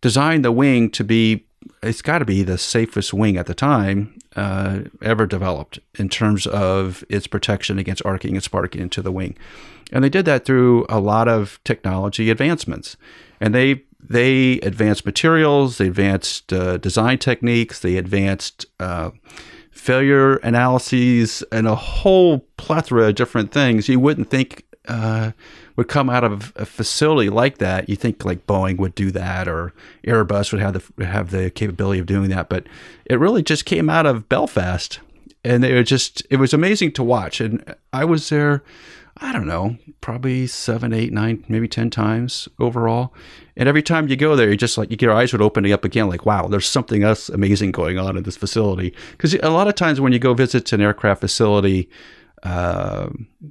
designed 0.00 0.44
the 0.44 0.52
wing 0.52 0.90
to 0.90 1.04
be 1.04 1.44
it's 1.82 2.02
got 2.02 2.18
to 2.18 2.24
be 2.24 2.42
the 2.42 2.58
safest 2.58 3.12
wing 3.12 3.36
at 3.36 3.46
the 3.46 3.54
time 3.54 4.18
uh, 4.36 4.80
ever 5.02 5.26
developed 5.26 5.78
in 5.98 6.08
terms 6.08 6.46
of 6.46 7.04
its 7.08 7.26
protection 7.26 7.78
against 7.78 8.04
arcing 8.04 8.34
and 8.34 8.42
sparking 8.42 8.80
into 8.80 9.02
the 9.02 9.12
wing. 9.12 9.36
And 9.92 10.04
they 10.04 10.08
did 10.08 10.24
that 10.26 10.44
through 10.44 10.86
a 10.88 11.00
lot 11.00 11.28
of 11.28 11.60
technology 11.64 12.30
advancements. 12.30 12.96
And 13.40 13.54
they 13.54 13.82
they 14.00 14.60
advanced 14.60 15.04
materials, 15.04 15.78
they 15.78 15.88
advanced 15.88 16.52
uh, 16.52 16.76
design 16.78 17.18
techniques, 17.18 17.80
they 17.80 17.96
advanced 17.96 18.66
uh, 18.78 19.10
failure 19.70 20.36
analyses, 20.36 21.42
and 21.50 21.66
a 21.66 21.74
whole 21.74 22.40
plethora 22.56 23.08
of 23.08 23.16
different 23.16 23.52
things 23.52 23.88
you 23.88 23.98
wouldn't 23.98 24.30
think 24.30 24.64
uh, 24.86 25.32
would 25.78 25.86
come 25.86 26.10
out 26.10 26.24
of 26.24 26.52
a 26.56 26.66
facility 26.66 27.30
like 27.30 27.58
that. 27.58 27.88
You 27.88 27.94
think 27.94 28.24
like 28.24 28.48
Boeing 28.48 28.78
would 28.78 28.96
do 28.96 29.12
that, 29.12 29.46
or 29.46 29.72
Airbus 30.04 30.50
would 30.52 30.60
have 30.60 30.74
the 30.96 31.06
have 31.06 31.30
the 31.30 31.50
capability 31.50 32.00
of 32.00 32.06
doing 32.06 32.30
that, 32.30 32.48
but 32.48 32.66
it 33.04 33.20
really 33.20 33.44
just 33.44 33.64
came 33.64 33.88
out 33.88 34.04
of 34.04 34.28
Belfast, 34.28 34.98
and 35.44 35.64
it 35.64 35.74
was 35.74 35.88
just 35.88 36.26
it 36.30 36.36
was 36.36 36.52
amazing 36.52 36.90
to 36.94 37.04
watch. 37.04 37.40
And 37.40 37.76
I 37.92 38.04
was 38.04 38.28
there 38.28 38.64
I 39.20 39.32
don't 39.32 39.46
know, 39.46 39.76
probably 40.00 40.46
seven, 40.46 40.92
eight, 40.92 41.12
nine, 41.12 41.44
maybe 41.48 41.66
10 41.66 41.90
times 41.90 42.48
overall. 42.60 43.12
And 43.56 43.68
every 43.68 43.82
time 43.82 44.06
you 44.06 44.14
go 44.14 44.36
there, 44.36 44.48
you 44.48 44.56
just 44.56 44.78
like, 44.78 45.02
your 45.02 45.12
eyes 45.12 45.32
would 45.32 45.42
open 45.42 45.70
up 45.72 45.84
again, 45.84 46.08
like, 46.08 46.24
wow, 46.24 46.46
there's 46.46 46.68
something 46.68 47.02
else 47.02 47.28
amazing 47.28 47.72
going 47.72 47.98
on 47.98 48.16
in 48.16 48.22
this 48.22 48.36
facility. 48.36 48.94
Because 49.10 49.34
a 49.34 49.50
lot 49.50 49.66
of 49.66 49.74
times 49.74 50.00
when 50.00 50.12
you 50.12 50.20
go 50.20 50.34
visit 50.34 50.72
an 50.72 50.80
aircraft 50.80 51.20
facility, 51.20 51.88
uh, 52.42 53.08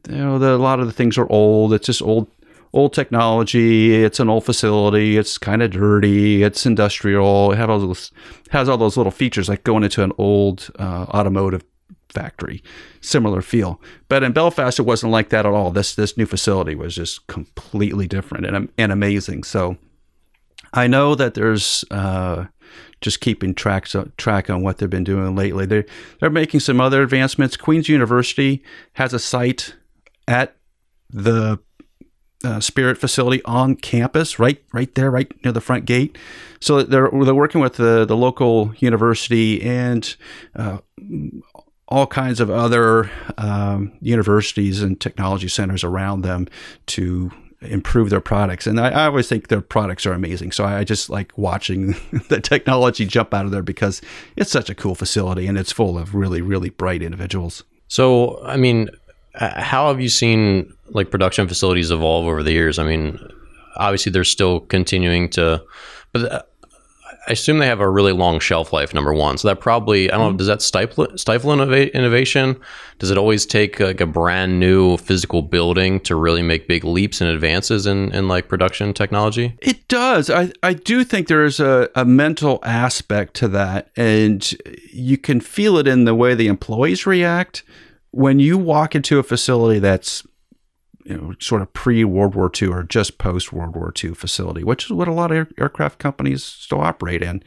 you 0.10 0.18
know, 0.18 0.40
the, 0.40 0.56
a 0.56 0.58
lot 0.58 0.80
of 0.80 0.88
the 0.88 0.94
things 0.94 1.18
are 1.18 1.32
old. 1.32 1.74
It's 1.74 1.86
just 1.88 2.02
old, 2.02 2.30
old 2.74 2.94
technology. 2.94 3.96
It's 4.04 4.20
an 4.20 4.30
old 4.30 4.46
facility. 4.46 5.18
It's 5.18 5.38
kind 5.38 5.62
of 5.62 5.72
dirty. 5.72 6.44
It's 6.44 6.66
industrial. 6.66 7.52
It 7.52 7.58
has 7.58 7.70
all 7.70 7.80
those, 7.80 8.12
has 8.52 8.70
all 8.70 8.78
those 8.78 8.98
little 8.98 9.12
features 9.12 9.50
like 9.50 9.64
going 9.64 9.84
into 9.84 10.04
an 10.04 10.14
old 10.18 10.70
uh, 10.80 11.06
automotive 11.10 11.64
factory. 12.10 12.64
Similar 13.02 13.42
feel. 13.42 13.82
But 14.10 14.24
in 14.24 14.32
Belfast, 14.32 14.80
it 14.80 14.84
wasn't 14.84 15.12
like 15.12 15.30
that 15.30 15.46
at 15.46 15.54
all. 15.54 15.72
This 15.72 15.96
this 15.96 16.18
new 16.18 16.26
facility 16.26 16.76
was 16.76 16.96
just 16.96 17.28
completely 17.28 18.08
different 18.08 18.46
and, 18.46 18.70
and 18.78 18.92
amazing. 18.92 19.44
So 19.44 19.78
I 20.74 20.88
know 20.88 21.16
that 21.16 21.34
there's 21.34 21.86
uh, 21.92 22.46
just 23.02 23.22
keeping 23.22 23.54
track 23.54 23.88
track 24.18 24.50
on 24.50 24.62
what 24.62 24.78
they've 24.78 24.90
been 24.90 25.04
doing 25.04 25.36
lately. 25.36 25.66
They're 25.66 25.86
they're 26.20 26.30
making 26.30 26.62
some 26.62 26.82
other 26.82 27.02
advancements. 27.02 27.58
Queen's 27.58 27.90
University 27.90 28.64
has 28.94 29.14
a 29.14 29.20
site 29.20 29.76
at 30.28 30.56
the 31.10 31.60
uh, 32.44 32.60
Spirit 32.60 32.98
facility 32.98 33.44
on 33.46 33.76
campus, 33.76 34.40
right, 34.40 34.64
right 34.72 34.94
there, 34.96 35.10
right 35.10 35.32
near 35.44 35.52
the 35.52 35.62
front 35.62 35.86
gate. 35.86 36.18
So 36.60 36.84
they're 36.84 37.10
they're 37.12 37.36
working 37.36 37.62
with 37.62 37.74
the 37.74 38.06
the 38.06 38.18
local 38.18 38.74
university 38.78 39.62
and 39.62 40.16
uh, 40.56 40.80
all 41.88 42.08
kinds 42.08 42.40
of 42.40 42.50
other 42.50 43.10
um, 43.38 43.94
universities 44.02 44.82
and 44.82 45.00
technology 45.00 45.48
centers 45.48 45.84
around 45.84 46.22
them 46.22 46.48
to 46.88 47.32
improve 47.62 48.10
their 48.10 48.22
products. 48.22 48.68
And 48.68 48.80
I, 48.80 48.90
I, 48.90 49.06
always 49.06 49.28
think 49.28 49.48
their 49.48 49.62
products 49.62 50.06
are 50.06 50.14
amazing. 50.14 50.52
So 50.52 50.64
I 50.64 50.84
just 50.84 51.10
like 51.10 51.36
watching 51.38 51.96
the 52.30 52.40
technology 52.40 53.06
jump 53.06 53.34
out 53.34 53.46
of 53.46 53.52
there 53.52 53.64
because 53.64 54.02
it's 54.36 54.52
such 54.52 54.70
a 54.70 54.76
cool 54.76 54.96
facility 54.96 55.48
and 55.48 55.58
it's 55.58 55.72
full 55.72 55.98
of 55.98 56.14
really, 56.14 56.42
really 56.42 56.70
bright 56.70 57.02
individuals. 57.02 57.64
So, 57.88 58.44
I 58.44 58.58
mean, 58.58 58.90
how 59.34 59.88
have 59.88 60.00
you 60.00 60.10
seen 60.10 60.72
like 60.90 61.10
production 61.10 61.48
facilities 61.48 61.90
evolve 61.90 62.26
over 62.26 62.44
the 62.44 62.52
years? 62.52 62.78
I 62.78 62.84
mean, 62.84 63.20
obviously 63.76 64.12
they're 64.12 64.24
still 64.24 64.60
continuing 64.62 65.30
to, 65.32 65.64
but 66.14 66.32
uh, 66.32 66.42
I 67.28 67.32
assume 67.32 67.60
they 67.60 67.68
have 67.68 67.80
a 67.80 67.90
really 67.90 68.14
long 68.14 68.40
shelf 68.40 68.72
life. 68.72 68.94
Number 68.94 69.14
one, 69.14 69.38
so 69.38 69.48
that 69.50 69.60
probably 69.60 70.10
I 70.10 70.18
don't 70.18 70.20
know. 70.20 70.30
Mm-hmm. 70.30 70.38
Does 70.38 70.48
that 70.48 70.62
stifle 70.62 71.08
stifle 71.18 71.52
innovation? 71.54 72.60
Does 73.00 73.12
it 73.12 73.18
always 73.18 73.46
take 73.46 73.80
like 73.80 74.02
a 74.02 74.06
brand 74.06 74.60
new 74.60 74.98
physical 74.98 75.42
building 75.42 76.00
to 76.02 76.16
really 76.16 76.42
make 76.42 76.68
big 76.68 76.84
leaps 76.84 77.22
and 77.22 77.30
advances 77.30 77.86
in, 77.86 78.12
in 78.14 78.28
like 78.28 78.48
production 78.48 78.94
technology? 78.94 79.56
It 79.62 79.88
does. 79.88 80.30
I, 80.30 80.52
I 80.64 80.74
do 80.74 81.04
think 81.04 81.28
there 81.28 81.46
is 81.46 81.60
a, 81.60 81.90
a 81.96 82.06
mental 82.06 82.60
aspect 82.64 83.34
to 83.36 83.48
that, 83.50 83.90
and 83.96 84.50
you 84.92 85.18
can 85.18 85.42
feel 85.42 85.78
it 85.78 85.88
in 85.88 86.06
the 86.06 86.16
way 86.16 86.34
the 86.34 86.48
employees 86.48 87.06
react 87.06 87.64
when 88.12 88.40
you 88.40 88.58
walk 88.58 88.96
into 88.96 89.20
a 89.20 89.24
facility 89.24 89.80
that's 89.80 90.26
you 91.08 91.18
know, 91.18 91.34
sort 91.40 91.62
of 91.62 91.72
pre 91.74 92.04
World 92.04 92.36
War 92.36 92.52
II 92.62 92.68
or 92.68 92.84
just 92.84 93.18
post 93.18 93.54
World 93.54 93.76
War 93.76 93.94
II 94.04 94.14
facility, 94.14 94.64
which 94.64 94.86
is 94.86 94.92
what 94.92 95.08
a 95.08 95.14
lot 95.14 95.32
of 95.32 95.38
air- 95.38 95.50
aircraft 95.58 96.00
companies 96.00 96.44
still 96.44 96.82
operate 96.82 97.24
in. 97.24 97.44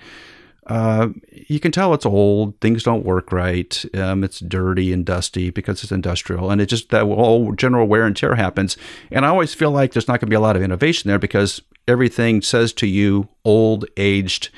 Uh, 0.67 1.09
you 1.31 1.59
can 1.59 1.73
tell 1.73 1.93
it's 1.95 2.07
old. 2.07 2.59
Things 2.61 2.83
don't 2.83 3.05
work 3.05 3.33
right. 3.33 3.85
Um, 3.95 4.23
it's 4.25 4.40
dirty 4.40 4.93
and 4.93 5.05
dusty 5.05 5.50
because 5.50 5.83
it's 5.83 5.93
industrial, 5.93 6.50
and 6.50 6.61
it 6.61 6.67
just 6.67 6.90
that 6.90 7.02
all 7.02 7.52
general 7.52 7.87
wear 7.87 8.07
and 8.07 8.17
tear 8.17 8.37
happens. 8.37 8.76
And 9.11 9.26
I 9.26 9.29
always 9.29 9.52
feel 9.52 9.71
like 9.71 9.93
there's 9.93 10.09
not 10.09 10.21
going 10.21 10.29
to 10.29 10.31
be 10.31 10.37
a 10.37 10.40
lot 10.40 10.57
of 10.57 10.62
innovation 10.62 11.09
there 11.09 11.19
because 11.19 11.61
everything 11.88 12.40
says 12.40 12.73
to 12.75 12.87
you 12.87 13.29
old, 13.45 13.85
aged. 13.97 14.50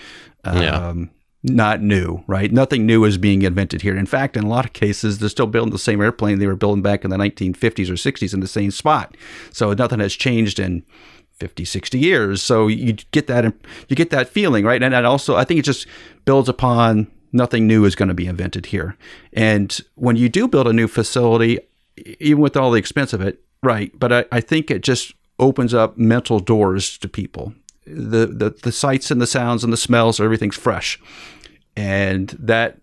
Um, 0.44 0.62
yeah 0.62 0.92
not 1.42 1.82
new, 1.82 2.22
right? 2.26 2.52
Nothing 2.52 2.86
new 2.86 3.04
is 3.04 3.18
being 3.18 3.42
invented 3.42 3.82
here. 3.82 3.96
In 3.96 4.06
fact, 4.06 4.36
in 4.36 4.44
a 4.44 4.48
lot 4.48 4.64
of 4.64 4.72
cases, 4.72 5.18
they're 5.18 5.28
still 5.28 5.46
building 5.46 5.72
the 5.72 5.78
same 5.78 6.00
airplane 6.00 6.38
they 6.38 6.46
were 6.46 6.54
building 6.54 6.82
back 6.82 7.04
in 7.04 7.10
the 7.10 7.16
1950s 7.16 7.90
or 7.90 7.94
60s 7.94 8.32
in 8.32 8.40
the 8.40 8.46
same 8.46 8.70
spot. 8.70 9.16
So 9.50 9.72
nothing 9.72 9.98
has 9.98 10.14
changed 10.14 10.60
in 10.60 10.84
50, 11.32 11.64
60 11.64 11.98
years. 11.98 12.42
So 12.42 12.68
you 12.68 12.92
get 13.10 13.26
that 13.26 13.52
you 13.88 13.96
get 13.96 14.10
that 14.10 14.28
feeling, 14.28 14.64
right? 14.64 14.82
And 14.82 14.94
also, 14.94 15.34
I 15.34 15.44
think 15.44 15.58
it 15.58 15.64
just 15.64 15.86
builds 16.24 16.48
upon 16.48 17.10
nothing 17.32 17.66
new 17.66 17.84
is 17.84 17.96
going 17.96 18.08
to 18.08 18.14
be 18.14 18.26
invented 18.26 18.66
here. 18.66 18.96
And 19.32 19.76
when 19.96 20.16
you 20.16 20.28
do 20.28 20.46
build 20.46 20.68
a 20.68 20.72
new 20.72 20.86
facility, 20.86 21.58
even 22.20 22.40
with 22.40 22.56
all 22.56 22.70
the 22.70 22.78
expense 22.78 23.12
of 23.12 23.20
it, 23.20 23.42
right? 23.62 23.90
But 23.98 24.12
I, 24.12 24.24
I 24.30 24.40
think 24.40 24.70
it 24.70 24.82
just 24.82 25.14
opens 25.38 25.74
up 25.74 25.98
mental 25.98 26.38
doors 26.38 26.98
to 26.98 27.08
people 27.08 27.54
the, 27.86 28.26
the 28.26 28.54
the 28.62 28.72
sights 28.72 29.10
and 29.10 29.20
the 29.20 29.26
sounds 29.26 29.64
and 29.64 29.72
the 29.72 29.76
smells, 29.76 30.20
everything's 30.20 30.56
fresh, 30.56 31.00
and 31.76 32.28
that 32.38 32.78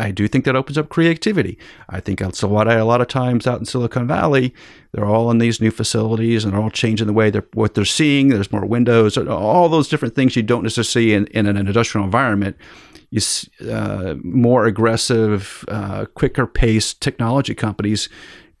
I 0.00 0.12
do 0.12 0.28
think 0.28 0.44
that 0.44 0.54
opens 0.54 0.78
up 0.78 0.88
creativity. 0.88 1.58
I 1.88 2.00
think 2.00 2.20
that's 2.20 2.42
what 2.42 2.68
I, 2.68 2.74
a 2.74 2.84
lot 2.84 3.00
of 3.00 3.08
times 3.08 3.46
out 3.46 3.58
in 3.58 3.64
Silicon 3.64 4.06
Valley, 4.06 4.54
they're 4.92 5.06
all 5.06 5.30
in 5.30 5.38
these 5.38 5.60
new 5.60 5.72
facilities 5.72 6.44
and 6.44 6.52
they're 6.52 6.60
all 6.60 6.70
changing 6.70 7.08
the 7.08 7.12
way 7.12 7.30
they're 7.30 7.46
what 7.54 7.74
they're 7.74 7.84
seeing. 7.84 8.28
There's 8.28 8.52
more 8.52 8.64
windows, 8.64 9.18
all 9.18 9.68
those 9.68 9.88
different 9.88 10.14
things 10.14 10.36
you 10.36 10.42
don't 10.42 10.62
necessarily 10.62 11.08
see 11.08 11.14
in, 11.14 11.26
in 11.28 11.46
an 11.46 11.56
industrial 11.56 12.04
environment. 12.04 12.56
You 13.10 13.20
uh, 13.68 14.14
more 14.22 14.66
aggressive, 14.66 15.64
uh, 15.68 16.04
quicker 16.14 16.46
paced 16.46 17.00
technology 17.00 17.54
companies 17.54 18.08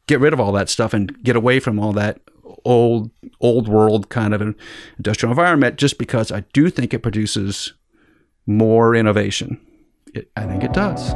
get 0.08 0.20
rid 0.20 0.32
of 0.32 0.40
all 0.40 0.52
that 0.52 0.68
stuff 0.68 0.92
and 0.92 1.22
get 1.22 1.36
away 1.36 1.60
from 1.60 1.78
all 1.78 1.92
that 1.92 2.20
old 2.68 3.10
old 3.40 3.66
world 3.66 4.10
kind 4.10 4.34
of 4.34 4.40
an 4.42 4.54
industrial 4.98 5.32
environment 5.32 5.76
just 5.76 5.98
because 5.98 6.30
I 6.30 6.40
do 6.52 6.68
think 6.70 6.92
it 6.92 7.00
produces 7.00 7.72
more 8.46 8.94
innovation. 8.94 9.58
It, 10.14 10.30
I 10.36 10.44
think 10.44 10.62
it 10.62 10.72
does. 10.72 11.14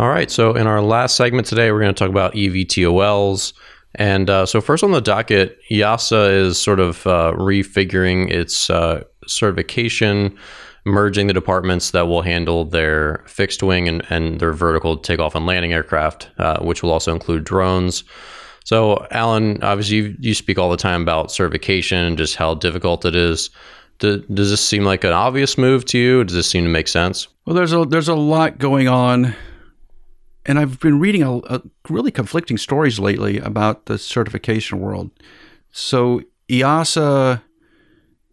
All 0.00 0.08
right. 0.08 0.30
So, 0.30 0.54
in 0.54 0.66
our 0.66 0.82
last 0.82 1.16
segment 1.16 1.46
today, 1.46 1.70
we're 1.70 1.80
going 1.80 1.94
to 1.94 1.98
talk 1.98 2.10
about 2.10 2.34
EVTOLs. 2.34 3.52
And 3.94 4.28
uh, 4.28 4.44
so, 4.44 4.60
first 4.60 4.82
on 4.82 4.90
the 4.90 5.00
docket, 5.00 5.56
EASA 5.70 6.34
is 6.34 6.58
sort 6.58 6.80
of 6.80 7.06
uh, 7.06 7.32
refiguring 7.36 8.28
its 8.28 8.68
uh, 8.70 9.04
certification 9.26 10.36
merging 10.84 11.26
the 11.26 11.32
departments 11.32 11.92
that 11.92 12.08
will 12.08 12.22
handle 12.22 12.64
their 12.64 13.24
fixed 13.26 13.62
wing 13.62 13.88
and, 13.88 14.04
and 14.10 14.40
their 14.40 14.52
vertical 14.52 14.96
takeoff 14.96 15.34
and 15.34 15.46
landing 15.46 15.72
aircraft, 15.72 16.30
uh, 16.38 16.58
which 16.60 16.82
will 16.82 16.90
also 16.90 17.12
include 17.12 17.44
drones. 17.44 18.04
So, 18.64 19.06
Alan, 19.10 19.62
obviously, 19.62 19.96
you, 19.96 20.16
you 20.18 20.34
speak 20.34 20.58
all 20.58 20.70
the 20.70 20.76
time 20.76 21.02
about 21.02 21.30
certification 21.30 21.98
and 21.98 22.16
just 22.16 22.36
how 22.36 22.54
difficult 22.54 23.04
it 23.04 23.14
is. 23.14 23.50
Do, 23.98 24.20
does 24.32 24.50
this 24.50 24.66
seem 24.66 24.84
like 24.84 25.04
an 25.04 25.12
obvious 25.12 25.56
move 25.56 25.84
to 25.86 25.98
you? 25.98 26.24
Does 26.24 26.34
this 26.34 26.50
seem 26.50 26.64
to 26.64 26.70
make 26.70 26.88
sense? 26.88 27.28
Well, 27.46 27.54
there's 27.54 27.72
a 27.72 27.84
there's 27.84 28.08
a 28.08 28.14
lot 28.14 28.58
going 28.58 28.88
on 28.88 29.34
and 30.46 30.58
I've 30.58 30.78
been 30.80 30.98
reading 30.98 31.22
a, 31.22 31.38
a 31.38 31.62
really 31.88 32.10
conflicting 32.10 32.58
stories 32.58 32.98
lately 32.98 33.38
about 33.38 33.86
the 33.86 33.98
certification 33.98 34.80
world. 34.80 35.10
So 35.70 36.22
EASA 36.48 37.42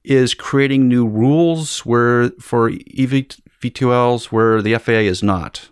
is 0.03 0.33
creating 0.33 0.87
new 0.87 1.07
rules 1.07 1.85
where 1.85 2.29
for 2.39 2.69
eVTOLs 2.69 4.25
where 4.25 4.61
the 4.61 4.77
FAA 4.77 4.91
is 4.91 5.21
not. 5.21 5.69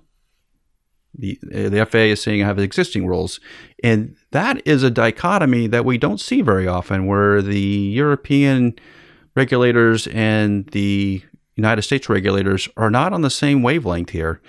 The, 1.16 1.38
the 1.42 1.86
FAA 1.86 1.98
is 2.14 2.22
saying 2.22 2.42
I 2.42 2.46
have 2.46 2.60
existing 2.60 3.08
rules. 3.08 3.40
And 3.84 4.16
that 4.32 4.66
is 4.66 4.84
a 4.84 4.92
dichotomy 4.92 5.68
that 5.68 5.84
we 5.84 5.98
don't 5.98 6.20
see 6.20 6.42
very 6.42 6.68
often, 6.68 7.08
where 7.08 7.42
the 7.42 7.60
European 7.60 8.76
regulators 9.36 10.08
and 10.08 10.68
the 10.68 11.24
United 11.56 11.82
States 11.82 12.08
regulators 12.08 12.70
are 12.78 12.90
not 12.90 13.12
on 13.12 13.22
the 13.22 13.30
same 13.30 13.64
wavelength 13.64 14.12
here 14.12 14.42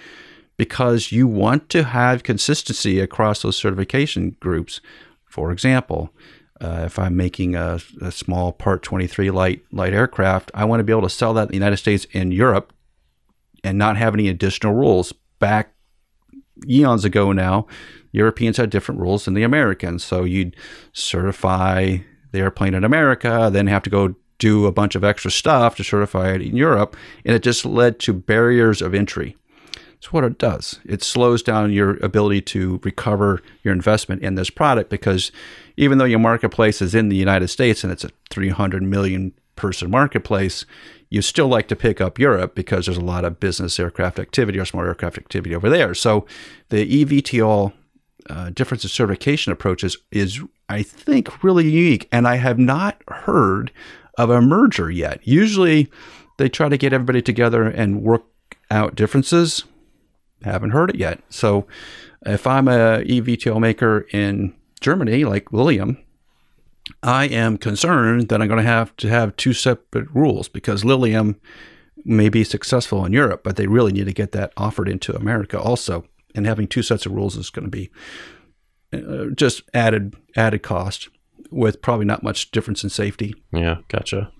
because 0.56 1.10
you 1.10 1.26
want 1.26 1.68
to 1.70 1.82
have 1.84 2.22
consistency 2.22 3.00
across 3.00 3.42
those 3.42 3.56
certification 3.56 4.37
groups. 4.40 4.80
For 5.26 5.50
example, 5.50 6.12
uh, 6.61 6.83
if 6.85 6.99
I'm 6.99 7.17
making 7.17 7.55
a, 7.55 7.81
a, 8.00 8.12
small 8.12 8.52
Part 8.52 8.83
23 8.83 9.31
light 9.31 9.62
light 9.73 9.95
aircraft, 9.95 10.50
I 10.55 10.64
want 10.64 10.81
to 10.81 10.85
be 10.85 10.93
able 10.93 11.02
to 11.02 11.11
sell 11.11 11.33
that 11.35 11.45
in 11.45 11.49
the 11.49 11.55
United 11.55 11.79
States 11.79 12.07
and 12.12 12.35
Europe, 12.35 12.73
and 13.64 13.79
not 13.79 13.97
have 13.97 14.14
any 14.14 14.29
additional 14.29 14.75
rules. 14.75 15.12
Back 15.38 15.73
eons 16.69 17.05
ago 17.05 17.33
now, 17.33 17.67
Europeans 18.12 18.59
had 18.59 18.69
different 18.69 19.00
rules 19.00 19.25
than 19.25 19.35
the 19.35 19.43
Americans, 19.43 20.05
so 20.05 20.25
you'd 20.25 20.55
certify 20.93 21.99
the 22.33 22.38
airplane 22.38 22.75
in 22.75 22.85
America, 22.85 23.49
then 23.50 23.67
have 23.67 23.83
to 23.85 23.90
go 23.90 24.14
do 24.38 24.67
a 24.67 24.73
bunch 24.73 24.95
of 24.95 25.05
extra 25.05 25.31
stuff 25.31 25.76
to 25.76 25.85
certify 25.85 26.33
it 26.33 26.43
in 26.43 26.57
Europe, 26.57 26.97
and 27.25 27.35
it 27.35 27.43
just 27.43 27.64
led 27.64 27.99
to 28.00 28.12
barriers 28.12 28.83
of 28.83 28.95
entry. 28.95 29.37
It's 30.00 30.14
what 30.14 30.25
it 30.25 30.38
does. 30.38 30.80
It 30.87 31.02
slows 31.02 31.42
down 31.42 31.75
your 31.75 31.99
ability 31.99 32.40
to 32.42 32.80
recover 32.83 33.42
your 33.62 33.75
investment 33.75 34.23
in 34.23 34.35
this 34.35 34.49
product 34.49 34.88
because 34.88 35.30
even 35.76 35.99
though 35.99 36.07
your 36.07 36.19
marketplace 36.19 36.80
is 36.80 36.95
in 36.95 37.11
the 37.11 37.16
United 37.16 37.49
States 37.49 37.85
and 37.85 37.92
it's 37.92 38.02
a 38.02 38.11
300 38.30 38.83
million 38.83 39.35
person 39.57 39.90
marketplace, 39.90 40.64
you 41.11 41.21
still 41.21 41.49
like 41.49 41.69
to 41.69 41.76
pick 41.76 42.00
up 42.00 42.19
Europe 42.19 42.54
because 42.54 42.87
there's 42.87 42.97
a 42.97 43.02
lot 43.02 43.26
of 43.26 43.40
business 43.40 43.78
aircraft 43.78 44.19
activity 44.19 44.59
or 44.59 44.64
small 44.64 44.83
aircraft 44.83 45.19
activity 45.19 45.54
over 45.54 45.69
there. 45.69 45.92
So 45.92 46.25
the 46.71 47.04
eVTOL 47.04 47.75
uh, 48.30 48.49
difference 48.50 48.85
of 48.85 48.90
certification 48.90 49.52
approaches 49.52 49.99
is, 50.11 50.40
I 50.71 50.83
think, 50.83 51.45
really 51.45 51.69
unique. 51.69 52.09
And 52.11 52.26
I 52.26 52.37
have 52.37 52.59
not 52.59 53.02
heard 53.07 53.71
of 54.16 54.30
a 54.30 54.40
merger 54.40 54.90
yet. 54.90 55.21
Usually 55.25 55.90
they 56.38 56.49
try 56.49 56.71
to 56.71 56.78
get 56.78 56.95
everybody 56.95 57.21
together 57.21 57.64
and 57.64 58.02
work 58.02 58.25
out 58.71 58.95
differences. 58.95 59.64
Haven't 60.42 60.70
heard 60.70 60.90
it 60.90 60.97
yet. 60.97 61.20
So 61.28 61.66
if 62.26 62.47
I'm 62.47 62.68
a 62.68 63.02
eVTOL 63.04 63.61
maker 63.61 64.06
in 64.12 64.54
Germany, 64.80 65.25
like 65.25 65.52
Lilium, 65.52 65.99
I 67.02 67.26
am 67.26 67.59
concerned 67.59 68.28
that 68.28 68.40
I'm 68.40 68.49
going 68.49 68.62
to 68.62 68.68
have 68.70 68.97
to 68.97 69.09
have 69.09 69.37
two 69.37 69.52
separate 69.52 70.09
rules 70.14 70.49
because 70.49 70.85
Lilium 70.85 71.40
may 72.04 72.28
be 72.28 72.44
successful 72.44 73.04
in 73.04 73.12
Europe, 73.12 73.42
but 73.44 73.56
they 73.56 73.66
really 73.66 73.92
need 73.92 74.06
to 74.06 74.12
get 74.12 74.32
that 74.32 74.52
offered 74.56 74.88
into 74.88 75.14
America 75.14 75.61
also. 75.61 76.04
And 76.35 76.47
having 76.47 76.68
two 76.68 76.82
sets 76.82 77.06
of 77.06 77.12
rules 77.12 77.37
is 77.37 77.50
going 77.50 77.64
to 77.64 77.70
be 77.70 77.90
uh, 78.92 79.26
just 79.35 79.62
added 79.75 80.14
added 80.37 80.62
cost 80.62 81.09
with 81.50 81.82
probably 81.82 82.06
not 82.06 82.23
much 82.23 82.50
difference 82.50 82.85
in 82.85 82.90
safety. 82.90 83.35
Yeah, 83.52 83.78
gotcha. 83.88 84.30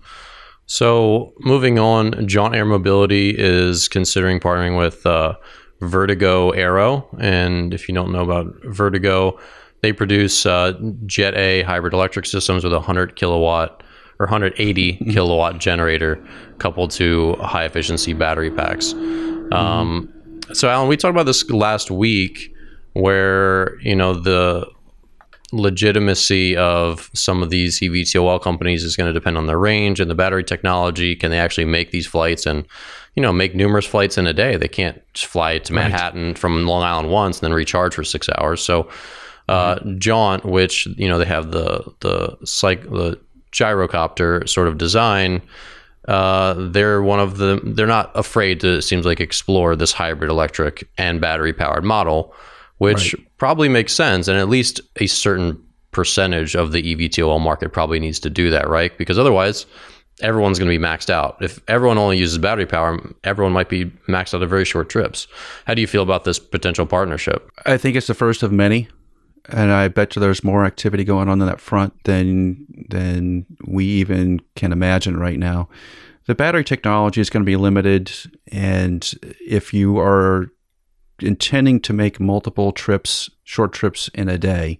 So 0.65 1.33
moving 1.39 1.79
on, 1.79 2.27
Jaunt 2.27 2.55
Air 2.55 2.65
Mobility 2.65 3.35
is 3.37 3.89
considering 3.89 4.39
partnering 4.39 4.77
with 4.77 5.05
uh, 5.05 5.35
VerdeGo 5.81 6.55
Aero. 6.55 7.07
And 7.19 7.73
if 7.73 7.89
you 7.89 7.95
don't 7.95 8.11
know 8.11 8.21
about 8.21 8.53
VerdeGo, 8.61 9.39
they 9.81 9.91
produce 9.91 10.45
uh, 10.45 10.79
Jet 11.05 11.35
A 11.35 11.63
hybrid 11.63 11.93
electric 11.93 12.25
systems 12.25 12.63
with 12.63 12.73
a 12.73 12.77
100 12.77 13.15
kilowatt 13.15 13.83
or 14.19 14.27
180 14.27 14.93
mm-hmm. 14.93 15.09
kilowatt 15.11 15.59
generator 15.59 16.23
coupled 16.59 16.91
to 16.91 17.33
high 17.41 17.65
efficiency 17.65 18.13
battery 18.13 18.51
packs. 18.51 18.93
Mm-hmm. 18.93 19.53
Um, 19.53 20.13
so, 20.53 20.69
Alan, 20.69 20.87
we 20.87 20.97
talked 20.97 21.11
about 21.15 21.25
this 21.25 21.49
last 21.49 21.89
week 21.89 22.53
where, 22.93 23.79
you 23.81 23.95
know, 23.95 24.13
the 24.13 24.69
legitimacy 25.51 26.55
of 26.55 27.09
some 27.13 27.43
of 27.43 27.49
these 27.49 27.79
eVTOL 27.79 28.41
companies 28.41 28.83
is 28.83 28.95
going 28.95 29.07
to 29.07 29.13
depend 29.13 29.37
on 29.37 29.47
their 29.47 29.59
range 29.59 29.99
and 29.99 30.09
the 30.09 30.15
battery 30.15 30.43
technology. 30.43 31.15
Can 31.15 31.31
they 31.31 31.39
actually 31.39 31.65
make 31.65 31.91
these 31.91 32.07
flights 32.07 32.45
and, 32.45 32.65
you 33.15 33.21
know, 33.21 33.33
make 33.33 33.55
numerous 33.55 33.85
flights 33.85 34.17
in 34.17 34.27
a 34.27 34.33
day? 34.33 34.57
They 34.57 34.67
can't 34.67 35.01
just 35.13 35.27
fly 35.27 35.59
to 35.59 35.73
Manhattan 35.73 36.27
right. 36.27 36.37
from 36.37 36.65
Long 36.65 36.83
Island 36.83 37.09
once 37.09 37.39
and 37.39 37.45
then 37.45 37.53
recharge 37.53 37.95
for 37.95 38.03
six 38.03 38.29
hours. 38.37 38.61
So, 38.61 38.89
uh, 39.49 39.75
mm-hmm. 39.75 39.97
Jaunt, 39.97 40.45
which 40.45 40.85
you 40.97 41.09
know 41.09 41.17
they 41.17 41.25
have 41.25 41.51
the 41.51 41.83
the 41.99 42.37
psych 42.45 42.83
the 42.83 43.19
gyrocopter 43.51 44.47
sort 44.47 44.67
of 44.67 44.77
design. 44.77 45.41
Uh, 46.07 46.55
they're 46.69 47.01
one 47.01 47.19
of 47.19 47.37
the 47.37 47.59
they're 47.63 47.85
not 47.85 48.11
afraid 48.15 48.59
to 48.61 48.77
it 48.77 48.81
seems 48.81 49.05
like 49.05 49.19
explore 49.19 49.75
this 49.75 49.91
hybrid 49.91 50.29
electric 50.31 50.89
and 50.97 51.21
battery 51.21 51.53
powered 51.53 51.83
model 51.83 52.33
which 52.81 53.13
right. 53.13 53.37
probably 53.37 53.69
makes 53.69 53.93
sense. 53.93 54.27
And 54.27 54.39
at 54.39 54.49
least 54.49 54.81
a 54.95 55.05
certain 55.05 55.63
percentage 55.91 56.55
of 56.55 56.71
the 56.71 56.95
eVTOL 56.95 57.39
market 57.39 57.71
probably 57.71 57.99
needs 57.99 58.19
to 58.21 58.29
do 58.31 58.49
that, 58.49 58.67
right? 58.67 58.97
Because 58.97 59.19
otherwise, 59.19 59.67
everyone's 60.21 60.57
going 60.57 60.71
to 60.71 60.75
be 60.75 60.83
maxed 60.83 61.11
out. 61.11 61.37
If 61.41 61.59
everyone 61.67 61.99
only 61.99 62.17
uses 62.17 62.39
battery 62.39 62.65
power, 62.65 62.99
everyone 63.23 63.53
might 63.53 63.69
be 63.69 63.85
maxed 64.09 64.33
out 64.33 64.41
of 64.41 64.49
very 64.49 64.65
short 64.65 64.89
trips. 64.89 65.27
How 65.67 65.75
do 65.75 65.81
you 65.81 65.85
feel 65.85 66.01
about 66.01 66.23
this 66.23 66.39
potential 66.39 66.87
partnership? 66.87 67.51
I 67.67 67.77
think 67.77 67.95
it's 67.95 68.07
the 68.07 68.15
first 68.15 68.41
of 68.41 68.51
many. 68.51 68.87
And 69.49 69.71
I 69.71 69.87
bet 69.87 70.15
you 70.15 70.19
there's 70.19 70.43
more 70.43 70.65
activity 70.65 71.03
going 71.03 71.29
on 71.29 71.39
in 71.39 71.45
that 71.45 71.61
front 71.61 71.93
than 72.05 72.65
than 72.89 73.45
we 73.67 73.85
even 73.85 74.41
can 74.55 74.71
imagine 74.71 75.17
right 75.17 75.37
now. 75.37 75.69
The 76.25 76.33
battery 76.33 76.63
technology 76.63 77.21
is 77.21 77.29
going 77.29 77.43
to 77.43 77.45
be 77.45 77.57
limited, 77.57 78.11
and 78.51 79.11
if 79.39 79.71
you 79.71 79.99
are 79.99 80.51
intending 81.23 81.79
to 81.81 81.93
make 81.93 82.19
multiple 82.19 82.71
trips, 82.71 83.29
short 83.43 83.73
trips 83.73 84.09
in 84.13 84.29
a 84.29 84.37
day, 84.37 84.79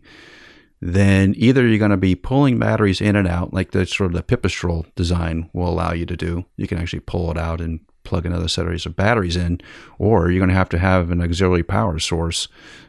then 0.82 1.34
either 1.38 1.68
you're 1.68 1.78
going 1.78 1.92
to 1.92 1.98
be 1.98 2.16
pulling 2.16 2.58
batteries 2.58 3.02
in 3.02 3.16
and 3.16 3.28
out, 3.28 3.54
like 3.54 3.72
the 3.72 3.86
sort 3.86 4.08
of 4.08 4.14
the 4.14 4.24
Pipistrel 4.24 4.86
design 4.96 5.50
will 5.54 5.70
allow 5.70 5.94
you 5.94 6.06
to 6.08 6.18
do. 6.18 6.46
You 6.58 6.68
can 6.68 6.80
actually 6.80 7.02
pull 7.02 7.30
it 7.30 7.38
out 7.38 7.62
and 7.62 7.80
plug 8.04 8.26
another 8.26 8.48
series 8.48 8.86
of 8.86 8.96
batteries 8.96 9.36
in, 9.36 9.62
or 10.00 10.32
you're 10.32 10.40
going 10.40 10.50
to 10.50 10.56
have 10.56 10.70
to 10.70 10.80
have 10.80 11.12
an 11.12 11.22
auxiliary 11.22 11.64
power 11.64 12.00
source 12.00 12.48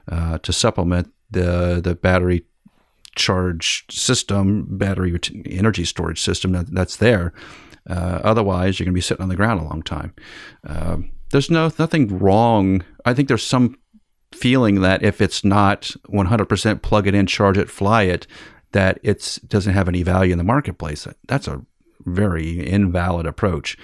uh, 0.08 0.38
to 0.38 0.52
supplement 0.52 1.12
the 1.30 1.80
the 1.82 1.94
battery 1.94 2.44
charge 3.14 3.84
system, 3.90 4.66
battery 4.70 5.18
energy 5.46 5.84
storage 5.84 6.20
system 6.20 6.52
that, 6.52 6.72
that's 6.74 6.96
there. 6.96 7.34
Uh, 7.88 8.20
otherwise, 8.22 8.78
you're 8.78 8.86
going 8.86 8.94
to 8.94 8.96
be 8.96 9.02
sitting 9.02 9.22
on 9.22 9.28
the 9.28 9.36
ground 9.36 9.60
a 9.60 9.64
long 9.64 9.82
time. 9.82 10.14
Uh, 10.66 10.98
there's 11.32 11.50
no 11.50 11.70
nothing 11.78 12.18
wrong. 12.18 12.84
I 13.04 13.14
think 13.14 13.28
there's 13.28 13.44
some 13.44 13.76
feeling 14.32 14.80
that 14.80 15.02
if 15.02 15.20
it's 15.20 15.44
not 15.44 15.94
100% 16.08 16.82
plug 16.82 17.06
it 17.06 17.14
in, 17.14 17.26
charge 17.26 17.58
it, 17.58 17.68
fly 17.68 18.04
it, 18.04 18.26
that 18.72 18.98
it 19.02 19.38
doesn't 19.46 19.74
have 19.74 19.88
any 19.88 20.02
value 20.02 20.32
in 20.32 20.38
the 20.38 20.44
marketplace. 20.44 21.06
That's 21.26 21.48
a 21.48 21.62
very 22.04 22.66
invalid 22.66 23.26
approach. 23.26 23.76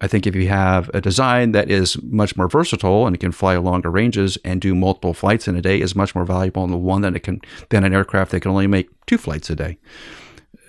I 0.00 0.06
think 0.06 0.26
if 0.26 0.34
you 0.34 0.48
have 0.48 0.90
a 0.92 1.00
design 1.00 1.52
that 1.52 1.70
is 1.70 2.00
much 2.02 2.36
more 2.36 2.48
versatile 2.48 3.06
and 3.06 3.18
can 3.18 3.32
fly 3.32 3.56
longer 3.56 3.90
ranges 3.90 4.36
and 4.44 4.60
do 4.60 4.74
multiple 4.74 5.14
flights 5.14 5.48
in 5.48 5.56
a 5.56 5.62
day 5.62 5.80
is 5.80 5.96
much 5.96 6.14
more 6.14 6.26
valuable 6.26 6.64
in 6.64 6.70
the 6.70 6.76
one 6.76 7.00
than 7.00 7.16
it 7.16 7.22
can 7.22 7.40
than 7.70 7.84
an 7.84 7.94
aircraft 7.94 8.32
that 8.32 8.40
can 8.40 8.50
only 8.50 8.66
make 8.66 8.90
two 9.06 9.16
flights 9.16 9.48
a 9.48 9.56
day. 9.56 9.78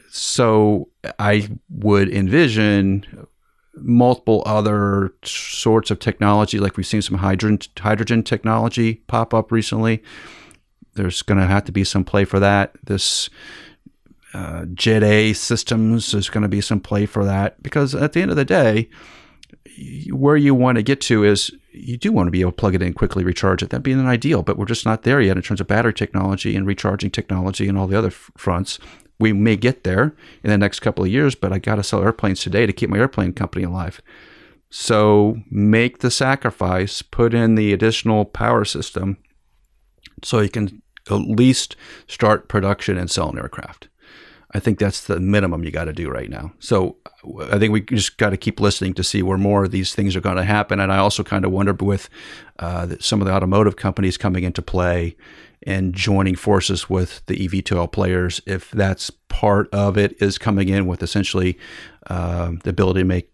So 0.09 0.89
I 1.19 1.49
would 1.69 2.09
envision 2.09 3.27
multiple 3.81 4.43
other 4.45 5.13
sorts 5.23 5.91
of 5.91 5.99
technology, 5.99 6.59
like 6.59 6.77
we've 6.77 6.85
seen 6.85 7.01
some 7.01 7.17
hydrogen 7.17 7.59
hydrogen 7.77 8.23
technology 8.23 8.95
pop 9.07 9.33
up 9.33 9.51
recently. 9.51 10.03
There's 10.93 11.21
going 11.21 11.39
to 11.39 11.45
have 11.45 11.65
to 11.65 11.71
be 11.71 11.83
some 11.83 12.03
play 12.03 12.25
for 12.25 12.39
that. 12.39 12.73
This 12.83 13.29
uh, 14.33 14.65
Jet 14.73 15.03
A 15.03 15.33
systems 15.33 16.13
is 16.13 16.29
going 16.29 16.41
to 16.41 16.47
be 16.47 16.61
some 16.61 16.79
play 16.79 17.05
for 17.05 17.23
that 17.25 17.61
because 17.61 17.95
at 17.95 18.13
the 18.13 18.21
end 18.21 18.31
of 18.31 18.37
the 18.37 18.45
day, 18.45 18.89
where 20.11 20.37
you 20.37 20.55
want 20.55 20.77
to 20.77 20.83
get 20.83 21.01
to 21.01 21.23
is 21.23 21.51
you 21.71 21.97
do 21.97 22.11
want 22.11 22.27
to 22.27 22.31
be 22.31 22.41
able 22.41 22.51
to 22.51 22.57
plug 22.57 22.73
it 22.75 22.81
in 22.81 22.93
quickly, 22.93 23.23
recharge 23.23 23.61
it. 23.61 23.69
That'd 23.69 23.83
be 23.83 23.91
an 23.91 24.07
ideal, 24.07 24.41
but 24.41 24.57
we're 24.57 24.65
just 24.65 24.85
not 24.85 25.03
there 25.03 25.21
yet 25.21 25.37
in 25.37 25.43
terms 25.43 25.61
of 25.61 25.67
battery 25.67 25.93
technology 25.93 26.55
and 26.55 26.65
recharging 26.65 27.11
technology 27.11 27.67
and 27.67 27.77
all 27.77 27.87
the 27.87 27.97
other 27.97 28.09
fronts 28.09 28.79
we 29.19 29.33
may 29.33 29.55
get 29.55 29.83
there 29.83 30.15
in 30.43 30.49
the 30.49 30.57
next 30.57 30.79
couple 30.79 31.03
of 31.03 31.09
years, 31.09 31.35
but 31.35 31.51
I 31.51 31.59
got 31.59 31.75
to 31.75 31.83
sell 31.83 32.03
airplanes 32.03 32.41
today 32.41 32.65
to 32.65 32.73
keep 32.73 32.89
my 32.89 32.97
airplane 32.97 33.33
company 33.33 33.63
alive. 33.65 34.01
So 34.69 35.37
make 35.49 35.99
the 35.99 36.11
sacrifice, 36.11 37.01
put 37.01 37.33
in 37.33 37.55
the 37.55 37.73
additional 37.73 38.25
power 38.25 38.65
system 38.65 39.17
so 40.23 40.41
you 40.41 40.49
can 40.49 40.81
at 41.09 41.15
least 41.15 41.75
start 42.07 42.49
production 42.49 42.97
and 42.97 43.09
sell 43.09 43.29
an 43.29 43.37
aircraft. 43.37 43.87
I 44.51 44.59
think 44.59 44.79
that's 44.79 45.05
the 45.05 45.19
minimum 45.19 45.63
you 45.63 45.71
got 45.71 45.85
to 45.85 45.93
do 45.93 46.09
right 46.09 46.29
now. 46.29 46.53
So 46.59 46.97
I 47.51 47.59
think 47.59 47.73
we 47.73 47.81
just 47.81 48.17
got 48.17 48.29
to 48.29 48.37
keep 48.37 48.59
listening 48.59 48.93
to 48.93 49.03
see 49.03 49.21
where 49.21 49.37
more 49.37 49.65
of 49.65 49.71
these 49.71 49.93
things 49.93 50.15
are 50.15 50.21
going 50.21 50.37
to 50.37 50.43
happen. 50.43 50.79
And 50.79 50.91
I 50.91 50.97
also 50.97 51.23
kind 51.23 51.43
of 51.43 51.51
wonder 51.51 51.73
with 51.73 52.09
uh, 52.59 52.95
some 52.99 53.21
of 53.21 53.27
the 53.27 53.33
automotive 53.33 53.75
companies 53.75 54.17
coming 54.17 54.43
into 54.43 54.61
play 54.61 55.17
and 55.65 55.93
joining 55.93 56.35
forces 56.35 56.89
with 56.89 57.25
the 57.25 57.47
eVTOL 57.47 57.91
players, 57.91 58.41
if 58.45 58.71
that's 58.71 59.09
part 59.27 59.67
of 59.73 59.97
it, 59.97 60.15
is 60.21 60.37
coming 60.37 60.69
in 60.69 60.85
with 60.85 61.01
essentially 61.01 61.57
uh, 62.07 62.51
the 62.63 62.69
ability 62.69 63.01
to 63.01 63.05
make 63.05 63.31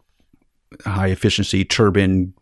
high 0.85 1.07
efficiency 1.07 1.63
turbine 1.65 2.33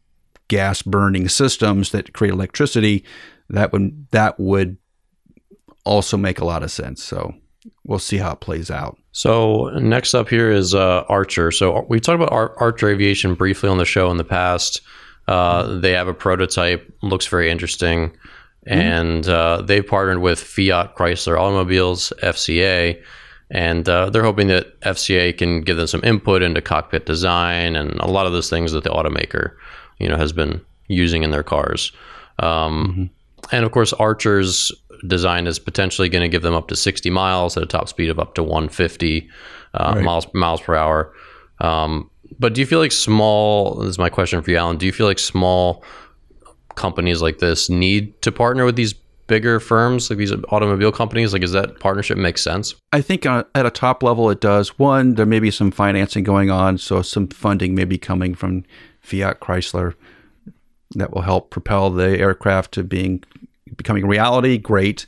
gas 0.48 0.82
burning 0.82 1.28
systems 1.28 1.92
that 1.92 2.14
create 2.14 2.34
electricity. 2.34 3.04
That 3.50 3.74
would 3.74 4.08
that 4.12 4.40
would 4.40 4.78
also 5.84 6.18
make 6.18 6.40
a 6.40 6.46
lot 6.46 6.64
of 6.64 6.72
sense. 6.72 7.04
So 7.04 7.34
we'll 7.86 8.00
see 8.00 8.18
how 8.18 8.34
it 8.34 8.40
plays 8.40 8.70
out. 8.70 8.98
So 9.12 9.70
next 9.70 10.14
up 10.14 10.30
here 10.30 10.52
is 10.52 10.74
uh, 10.74 11.04
Archer. 11.10 11.52
So 11.52 11.86
we 11.90 12.00
talked 12.00 12.22
about 12.22 12.32
Ar- 12.32 12.56
Archer 12.58 12.90
Aviation 12.90 13.36
briefly 13.36 13.70
on 13.70 13.78
the 13.78 13.86
show 13.86 14.10
in 14.12 14.18
the 14.18 14.24
past. 14.24 14.82
Uh, 15.28 15.80
they 15.80 15.92
have 15.92 16.08
a 16.08 16.14
prototype, 16.14 16.92
looks 17.02 17.28
very 17.28 17.50
interesting, 17.50 18.16
mm-hmm. 18.68 18.80
and 18.80 19.28
uh, 19.28 19.62
they 19.62 19.82
partnered 19.82 20.20
with 20.20 20.40
Fiat 20.40 20.96
Chrysler 20.96 21.40
Automobiles 21.40 22.14
(FCA), 22.22 23.02
and 23.50 23.88
uh, 23.88 24.10
they're 24.10 24.24
hoping 24.24 24.48
that 24.48 24.80
FCA 24.82 25.38
can 25.38 25.62
give 25.62 25.78
them 25.78 25.88
some 25.88 26.04
input 26.04 26.42
into 26.42 26.62
cockpit 26.62 27.06
design 27.06 27.76
and 27.76 27.92
a 28.00 28.08
lot 28.08 28.26
of 28.26 28.32
those 28.32 28.50
things 28.50 28.72
that 28.72 28.84
the 28.84 28.90
automaker, 28.90 29.56
you 30.00 30.08
know, 30.08 30.16
has 30.16 30.32
been 30.32 30.62
using 30.88 31.24
in 31.24 31.32
their 31.32 31.44
cars. 31.44 31.92
Um, 32.40 32.88
mm-hmm. 32.88 33.56
And 33.56 33.66
of 33.66 33.72
course, 33.72 33.92
Archer's 33.94 34.72
design 35.08 35.48
is 35.48 35.60
potentially 35.60 36.10
going 36.10 36.22
to 36.22 36.30
give 36.30 36.44
them 36.44 36.54
up 36.54 36.68
to 36.70 36.76
60 36.76 37.10
miles 37.10 37.58
at 37.58 37.64
a 37.64 37.66
top 37.66 37.90
speed 37.90 38.10
of 38.10 38.20
up 38.20 38.36
to 38.36 38.44
150 38.44 39.30
uh, 39.74 39.94
right. 39.96 40.04
miles 40.04 40.28
miles 40.34 40.62
per 40.62 40.76
hour. 40.76 41.14
Um, 41.60 42.10
but 42.40 42.54
do 42.54 42.62
you 42.62 42.68
feel 42.68 42.80
like 42.80 42.92
small? 42.92 43.76
This 43.76 43.90
is 43.90 44.00
my 44.00 44.10
question 44.10 44.42
for 44.42 44.52
you, 44.52 44.58
Alan. 44.58 44.78
Do 44.78 44.86
you 44.86 44.92
feel 44.92 45.08
like 45.08 45.20
small 45.20 45.84
companies 46.76 47.22
like 47.22 47.40
this 47.40 47.70
need 47.70 48.22
to 48.22 48.32
partner 48.32 48.66
with 48.66 48.76
these 48.76 48.94
bigger 49.28 49.60
firms, 49.60 50.10
like 50.10 50.20
these 50.20 50.34
automobile 50.50 50.92
companies? 50.92 51.34
Like, 51.34 51.44
is 51.44 51.54
that 51.54 51.80
partnership 51.80 52.18
make 52.18 52.38
sense? 52.38 52.76
I 52.92 53.02
think 53.02 53.26
uh, 53.26 53.46
at 53.56 53.66
a 53.66 53.72
top 53.72 54.04
level, 54.04 54.30
it 54.30 54.42
does. 54.42 54.78
One, 54.78 55.16
there 55.16 55.26
may 55.26 55.40
be 55.40 55.52
some 55.52 55.72
financing 55.72 56.24
going 56.24 56.50
on, 56.50 56.78
so 56.78 57.02
some 57.02 57.28
funding 57.28 57.76
may 57.76 57.86
be 57.86 57.98
coming 57.98 58.36
from 58.36 58.66
Fiat 59.00 59.40
Chrysler 59.40 59.96
that 60.96 61.14
will 61.14 61.22
help 61.22 61.50
propel 61.50 61.90
the 61.90 62.20
aircraft 62.20 62.74
to 62.74 62.84
being 62.84 63.24
becoming 63.78 64.06
reality, 64.06 64.58
great. 64.58 65.06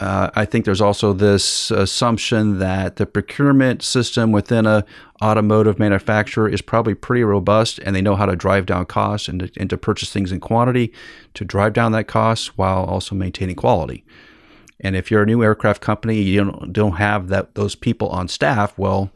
Uh, 0.00 0.30
I 0.34 0.46
think 0.46 0.64
there's 0.64 0.80
also 0.80 1.12
this 1.12 1.70
assumption 1.70 2.58
that 2.58 2.96
the 2.96 3.04
procurement 3.04 3.82
system 3.82 4.32
within 4.32 4.66
a 4.66 4.84
automotive 5.22 5.78
manufacturer 5.78 6.48
is 6.48 6.62
probably 6.62 6.94
pretty 6.94 7.22
robust, 7.22 7.78
and 7.80 7.94
they 7.94 8.00
know 8.00 8.16
how 8.16 8.24
to 8.24 8.34
drive 8.34 8.64
down 8.64 8.86
costs 8.86 9.28
and 9.28 9.40
to, 9.40 9.50
and 9.58 9.68
to 9.68 9.76
purchase 9.76 10.10
things 10.10 10.32
in 10.32 10.40
quantity 10.40 10.90
to 11.34 11.44
drive 11.44 11.74
down 11.74 11.92
that 11.92 12.08
cost 12.08 12.56
while 12.56 12.84
also 12.84 13.14
maintaining 13.14 13.56
quality. 13.56 14.02
And 14.80 14.96
if 14.96 15.10
you're 15.10 15.22
a 15.22 15.26
new 15.26 15.42
aircraft 15.42 15.82
company, 15.82 16.22
you 16.22 16.44
don't 16.44 16.72
don't 16.72 16.96
have 16.96 17.28
that 17.28 17.54
those 17.54 17.74
people 17.74 18.08
on 18.08 18.26
staff. 18.28 18.78
Well, 18.78 19.10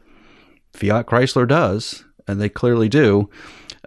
Fiat 0.73 1.07
Chrysler 1.07 1.47
does, 1.47 2.03
and 2.27 2.39
they 2.39 2.49
clearly 2.49 2.89
do. 2.89 3.29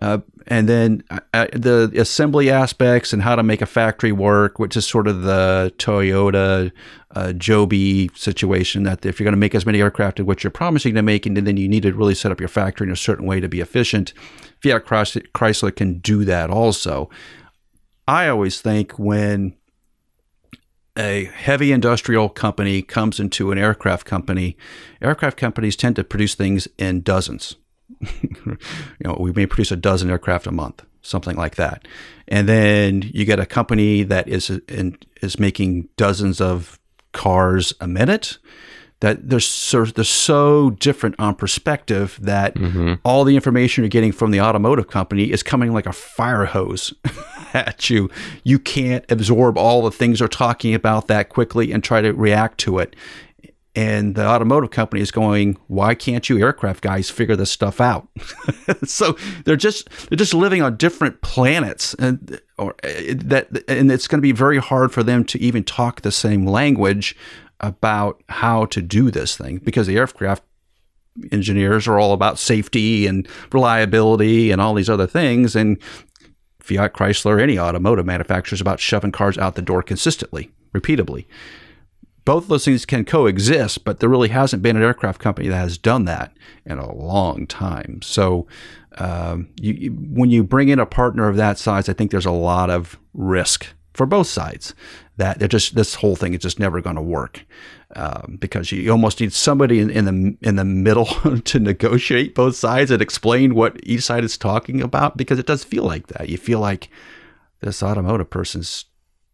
Uh, 0.02 0.18
and 0.50 0.66
then 0.66 1.04
uh, 1.10 1.46
the 1.52 1.92
assembly 1.94 2.50
aspects 2.50 3.12
and 3.12 3.22
how 3.22 3.36
to 3.36 3.42
make 3.42 3.60
a 3.60 3.66
factory 3.66 4.12
work, 4.12 4.58
which 4.58 4.78
is 4.78 4.86
sort 4.86 5.06
of 5.06 5.22
the 5.22 5.72
Toyota 5.76 6.72
uh, 7.14 7.32
Joby 7.34 8.10
situation. 8.14 8.84
That 8.84 9.04
if 9.04 9.20
you're 9.20 9.26
going 9.26 9.32
to 9.32 9.38
make 9.38 9.54
as 9.54 9.66
many 9.66 9.82
aircraft 9.82 10.20
as 10.20 10.26
what 10.26 10.42
you're 10.42 10.50
promising 10.50 10.94
to 10.94 11.02
make, 11.02 11.26
and 11.26 11.36
then 11.36 11.58
you 11.58 11.68
need 11.68 11.82
to 11.82 11.92
really 11.92 12.14
set 12.14 12.32
up 12.32 12.40
your 12.40 12.48
factory 12.48 12.86
in 12.86 12.92
a 12.92 12.96
certain 12.96 13.26
way 13.26 13.40
to 13.40 13.48
be 13.48 13.60
efficient, 13.60 14.14
Fiat 14.62 14.86
Chrysler 14.86 15.76
can 15.76 15.98
do 15.98 16.24
that 16.24 16.48
also. 16.48 17.10
I 18.08 18.28
always 18.28 18.62
think 18.62 18.98
when 18.98 19.54
a 20.96 21.24
heavy 21.26 21.72
industrial 21.72 22.30
company 22.30 22.80
comes 22.80 23.20
into 23.20 23.52
an 23.52 23.58
aircraft 23.58 24.06
company, 24.06 24.56
aircraft 25.02 25.36
companies 25.36 25.76
tend 25.76 25.96
to 25.96 26.04
produce 26.04 26.34
things 26.34 26.66
in 26.78 27.02
dozens 27.02 27.56
you 28.46 28.58
know, 29.04 29.16
we 29.18 29.32
may 29.32 29.46
produce 29.46 29.70
a 29.70 29.76
dozen 29.76 30.10
aircraft 30.10 30.46
a 30.46 30.52
month, 30.52 30.84
something 31.02 31.36
like 31.36 31.56
that. 31.56 31.86
And 32.26 32.48
then 32.48 33.02
you 33.14 33.24
get 33.24 33.40
a 33.40 33.46
company 33.46 34.02
that 34.04 34.28
is 34.28 34.50
in, 34.68 34.98
is 35.22 35.38
making 35.38 35.88
dozens 35.96 36.40
of 36.40 36.78
cars 37.12 37.72
a 37.80 37.88
minute. 37.88 38.38
That 39.00 39.28
they're 39.28 39.38
so, 39.38 39.84
they're 39.84 40.02
so 40.02 40.70
different 40.70 41.14
on 41.20 41.36
perspective 41.36 42.18
that 42.20 42.56
mm-hmm. 42.56 42.94
all 43.04 43.22
the 43.22 43.36
information 43.36 43.84
you're 43.84 43.88
getting 43.88 44.10
from 44.10 44.32
the 44.32 44.40
automotive 44.40 44.88
company 44.88 45.30
is 45.30 45.44
coming 45.44 45.72
like 45.72 45.86
a 45.86 45.92
fire 45.92 46.46
hose 46.46 46.92
at 47.54 47.88
you. 47.90 48.10
You 48.42 48.58
can't 48.58 49.04
absorb 49.08 49.56
all 49.56 49.82
the 49.82 49.92
things 49.92 50.18
they're 50.18 50.26
talking 50.26 50.74
about 50.74 51.06
that 51.06 51.28
quickly 51.28 51.70
and 51.70 51.84
try 51.84 52.00
to 52.00 52.12
react 52.12 52.58
to 52.58 52.80
it 52.80 52.96
and 53.78 54.16
the 54.16 54.26
automotive 54.26 54.72
company 54.72 55.00
is 55.00 55.12
going 55.12 55.56
why 55.68 55.94
can't 55.94 56.28
you 56.28 56.36
aircraft 56.40 56.82
guys 56.82 57.08
figure 57.10 57.36
this 57.36 57.50
stuff 57.50 57.80
out? 57.80 58.08
So 58.84 59.16
they're 59.44 59.56
just 59.56 59.88
they're 60.08 60.16
just 60.16 60.34
living 60.34 60.62
on 60.62 60.76
different 60.76 61.20
planets 61.20 61.94
and 61.94 62.40
or 62.58 62.74
uh, 62.84 63.14
that 63.16 63.64
and 63.66 63.90
it's 63.90 64.06
going 64.08 64.18
to 64.18 64.22
be 64.22 64.32
very 64.32 64.58
hard 64.58 64.92
for 64.92 65.02
them 65.02 65.24
to 65.24 65.40
even 65.40 65.64
talk 65.64 66.02
the 66.02 66.12
same 66.12 66.44
language 66.44 67.16
about 67.60 68.22
how 68.28 68.66
to 68.66 68.82
do 68.82 69.10
this 69.10 69.36
thing 69.36 69.58
because 69.58 69.86
the 69.86 69.96
aircraft 69.96 70.42
engineers 71.32 71.88
are 71.88 71.98
all 71.98 72.12
about 72.12 72.38
safety 72.38 73.06
and 73.06 73.26
reliability 73.52 74.50
and 74.50 74.60
all 74.60 74.74
these 74.74 74.90
other 74.90 75.06
things 75.06 75.56
and 75.56 75.78
Fiat 76.60 76.92
Chrysler 76.92 77.40
any 77.40 77.58
automotive 77.58 78.06
manufacturer 78.06 78.54
is 78.54 78.60
about 78.60 78.80
shoving 78.80 79.12
cars 79.12 79.38
out 79.38 79.54
the 79.54 79.62
door 79.62 79.82
consistently 79.82 80.50
repeatably 80.74 81.26
both 82.28 82.42
of 82.42 82.48
those 82.50 82.66
things 82.66 82.84
can 82.84 83.06
coexist, 83.06 83.84
but 83.84 84.00
there 84.00 84.08
really 84.10 84.28
hasn't 84.28 84.62
been 84.62 84.76
an 84.76 84.82
aircraft 84.82 85.18
company 85.18 85.48
that 85.48 85.56
has 85.56 85.78
done 85.78 86.04
that 86.04 86.36
in 86.66 86.76
a 86.76 86.94
long 86.94 87.46
time. 87.46 88.02
So, 88.02 88.46
um, 88.98 89.48
you, 89.58 89.92
when 89.92 90.28
you 90.28 90.44
bring 90.44 90.68
in 90.68 90.78
a 90.78 90.84
partner 90.84 91.26
of 91.30 91.36
that 91.36 91.56
size, 91.56 91.88
I 91.88 91.94
think 91.94 92.10
there's 92.10 92.26
a 92.26 92.30
lot 92.30 92.68
of 92.68 92.98
risk 93.14 93.68
for 93.94 94.04
both 94.04 94.26
sides 94.26 94.74
that 95.16 95.38
they're 95.38 95.48
just 95.48 95.74
this 95.74 95.94
whole 95.94 96.16
thing 96.16 96.34
is 96.34 96.40
just 96.40 96.60
never 96.60 96.82
going 96.82 96.96
to 96.96 97.02
work 97.02 97.46
um, 97.96 98.36
because 98.38 98.70
you 98.72 98.90
almost 98.90 99.22
need 99.22 99.32
somebody 99.32 99.80
in, 99.80 99.88
in, 99.88 100.04
the 100.04 100.36
in 100.42 100.56
the 100.56 100.66
middle 100.66 101.06
to 101.46 101.58
negotiate 101.58 102.34
both 102.34 102.56
sides 102.56 102.90
and 102.90 103.00
explain 103.00 103.54
what 103.54 103.80
each 103.84 104.02
side 104.02 104.22
is 104.22 104.36
talking 104.36 104.82
about 104.82 105.16
because 105.16 105.38
it 105.38 105.46
does 105.46 105.64
feel 105.64 105.84
like 105.84 106.08
that. 106.08 106.28
You 106.28 106.36
feel 106.36 106.60
like 106.60 106.90
this 107.60 107.82
automotive 107.82 108.28
person's 108.28 108.84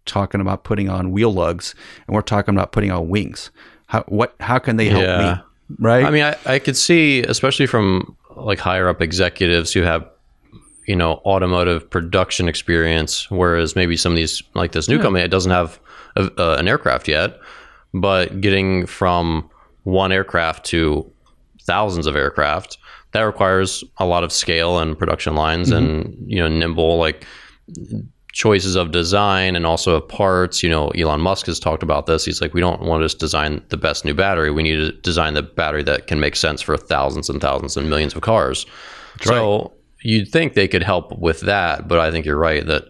talking 0.07 0.40
about 0.40 0.64
putting 0.64 0.88
on 0.88 1.12
wheel 1.12 1.33
lugs 1.33 1.75
and 2.07 2.14
we're 2.14 2.23
talking 2.23 2.55
about 2.55 2.73
putting 2.73 2.90
on 2.90 3.09
wings. 3.09 3.51
How 3.87 4.03
what 4.09 4.35
how 4.40 4.59
can 4.59 4.77
they 4.77 4.88
help 4.88 5.03
yeah. 5.03 5.35
me? 5.69 5.77
Right? 5.79 6.05
I 6.05 6.11
mean, 6.11 6.23
I, 6.23 6.37
I 6.47 6.59
could 6.59 6.77
see, 6.77 7.23
especially 7.23 7.67
from 7.67 8.17
like 8.37 8.59
higher 8.59 8.88
up 8.88 9.01
executives 9.01 9.73
who 9.73 9.83
have 9.83 10.09
you 10.87 10.97
know 10.97 11.14
automotive 11.25 11.88
production 11.88 12.49
experience, 12.49 13.31
whereas 13.31 13.77
maybe 13.77 13.97
some 13.97 14.12
of 14.12 14.17
these 14.17 14.43
like 14.55 14.73
this 14.73 14.88
new 14.88 14.97
yeah. 14.97 15.03
company 15.03 15.25
it 15.25 15.31
doesn't 15.31 15.53
have 15.53 15.81
a, 16.17 16.31
uh, 16.38 16.57
an 16.59 16.69
aircraft 16.69 17.09
yet, 17.09 17.38
but 17.93 18.40
getting 18.40 18.87
from 18.87 19.49
one 19.85 20.12
aircraft 20.12 20.64
to 20.67 21.11
thousands 21.62 22.07
of 22.07 22.17
aircraft 22.17 22.79
that 23.12 23.23
requires 23.23 23.85
a 23.99 24.05
lot 24.05 24.25
of 24.25 24.33
scale 24.33 24.79
and 24.79 24.99
production 24.99 25.35
lines 25.35 25.71
mm-hmm. 25.71 25.85
and 25.85 26.17
you 26.27 26.38
know 26.38 26.49
nimble 26.49 26.99
like 26.99 27.27
choices 28.35 28.75
of 28.75 28.90
design 28.90 29.55
and 29.55 29.64
also 29.64 29.94
of 29.94 30.09
parts. 30.09 30.62
You 30.62 30.68
know, 30.68 30.88
Elon 30.88 31.20
Musk 31.20 31.47
has 31.47 31.61
talked 31.61 31.85
about 31.85 32.07
this. 32.07 32.25
He's 32.25 32.40
like, 32.40 32.53
we 32.53 32.61
don't 32.61 32.83
want 32.83 33.01
to 33.01 33.05
just 33.05 33.20
design 33.20 33.62
the 33.68 33.77
best 33.77 34.05
new 34.05 34.12
battery. 34.12 34.51
We 34.51 34.64
need 34.64 34.77
to 34.77 34.92
design 34.92 35.35
the 35.35 35.42
battery 35.42 35.85
that 35.85 36.09
can 36.09 36.18
make 36.18 36.35
sense 36.35 36.61
for 36.61 36.77
thousands 36.77 37.31
and 37.31 37.40
thousands 37.40 37.77
and 37.77 37.88
millions 37.88 38.14
of 38.14 38.23
cars. 38.23 38.66
That's 39.18 39.29
so 39.29 39.59
right. 39.59 39.70
you'd 40.03 40.29
think 40.29 40.55
they 40.55 40.66
could 40.66 40.83
help 40.83 41.16
with 41.16 41.40
that, 41.42 41.87
but 41.87 42.01
I 42.01 42.11
think 42.11 42.27
you're 42.27 42.37
right 42.37 42.66
that 42.66 42.88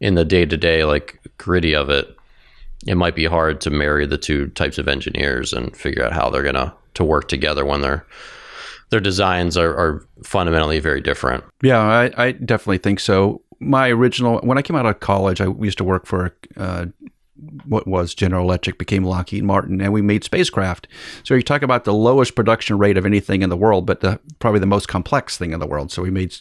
in 0.00 0.14
the 0.14 0.24
day 0.24 0.46
to 0.46 0.56
day, 0.56 0.84
like 0.84 1.20
gritty 1.36 1.74
of 1.74 1.90
it, 1.90 2.16
it 2.86 2.94
might 2.94 3.14
be 3.14 3.26
hard 3.26 3.60
to 3.62 3.70
marry 3.70 4.06
the 4.06 4.18
two 4.18 4.48
types 4.48 4.78
of 4.78 4.88
engineers 4.88 5.52
and 5.52 5.76
figure 5.76 6.04
out 6.04 6.12
how 6.12 6.30
they're 6.30 6.42
gonna 6.42 6.74
to 6.94 7.04
work 7.04 7.28
together 7.28 7.66
when 7.66 7.82
they're 7.82 8.06
their 8.90 9.00
designs 9.00 9.56
are, 9.56 9.76
are 9.76 10.06
fundamentally 10.22 10.78
very 10.78 11.00
different. 11.00 11.42
Yeah, 11.60 11.80
I, 11.80 12.12
I 12.16 12.32
definitely 12.32 12.78
think 12.78 13.00
so 13.00 13.42
my 13.60 13.88
original 13.88 14.38
when 14.40 14.58
I 14.58 14.62
came 14.62 14.76
out 14.76 14.86
of 14.86 15.00
college, 15.00 15.40
I 15.40 15.46
used 15.46 15.78
to 15.78 15.84
work 15.84 16.06
for 16.06 16.34
uh, 16.56 16.86
what 17.66 17.86
was 17.86 18.14
General 18.14 18.44
Electric 18.44 18.78
became 18.78 19.04
Lockheed 19.04 19.44
Martin, 19.44 19.80
and 19.80 19.92
we 19.92 20.00
made 20.02 20.24
spacecraft. 20.24 20.88
So 21.22 21.34
you 21.34 21.42
talk 21.42 21.62
about 21.62 21.84
the 21.84 21.92
lowest 21.92 22.34
production 22.34 22.78
rate 22.78 22.96
of 22.96 23.04
anything 23.04 23.42
in 23.42 23.50
the 23.50 23.56
world, 23.56 23.86
but 23.86 24.00
the, 24.00 24.18
probably 24.38 24.60
the 24.60 24.66
most 24.66 24.88
complex 24.88 25.36
thing 25.36 25.52
in 25.52 25.60
the 25.60 25.66
world. 25.66 25.92
So 25.92 26.02
we 26.02 26.10
made 26.10 26.34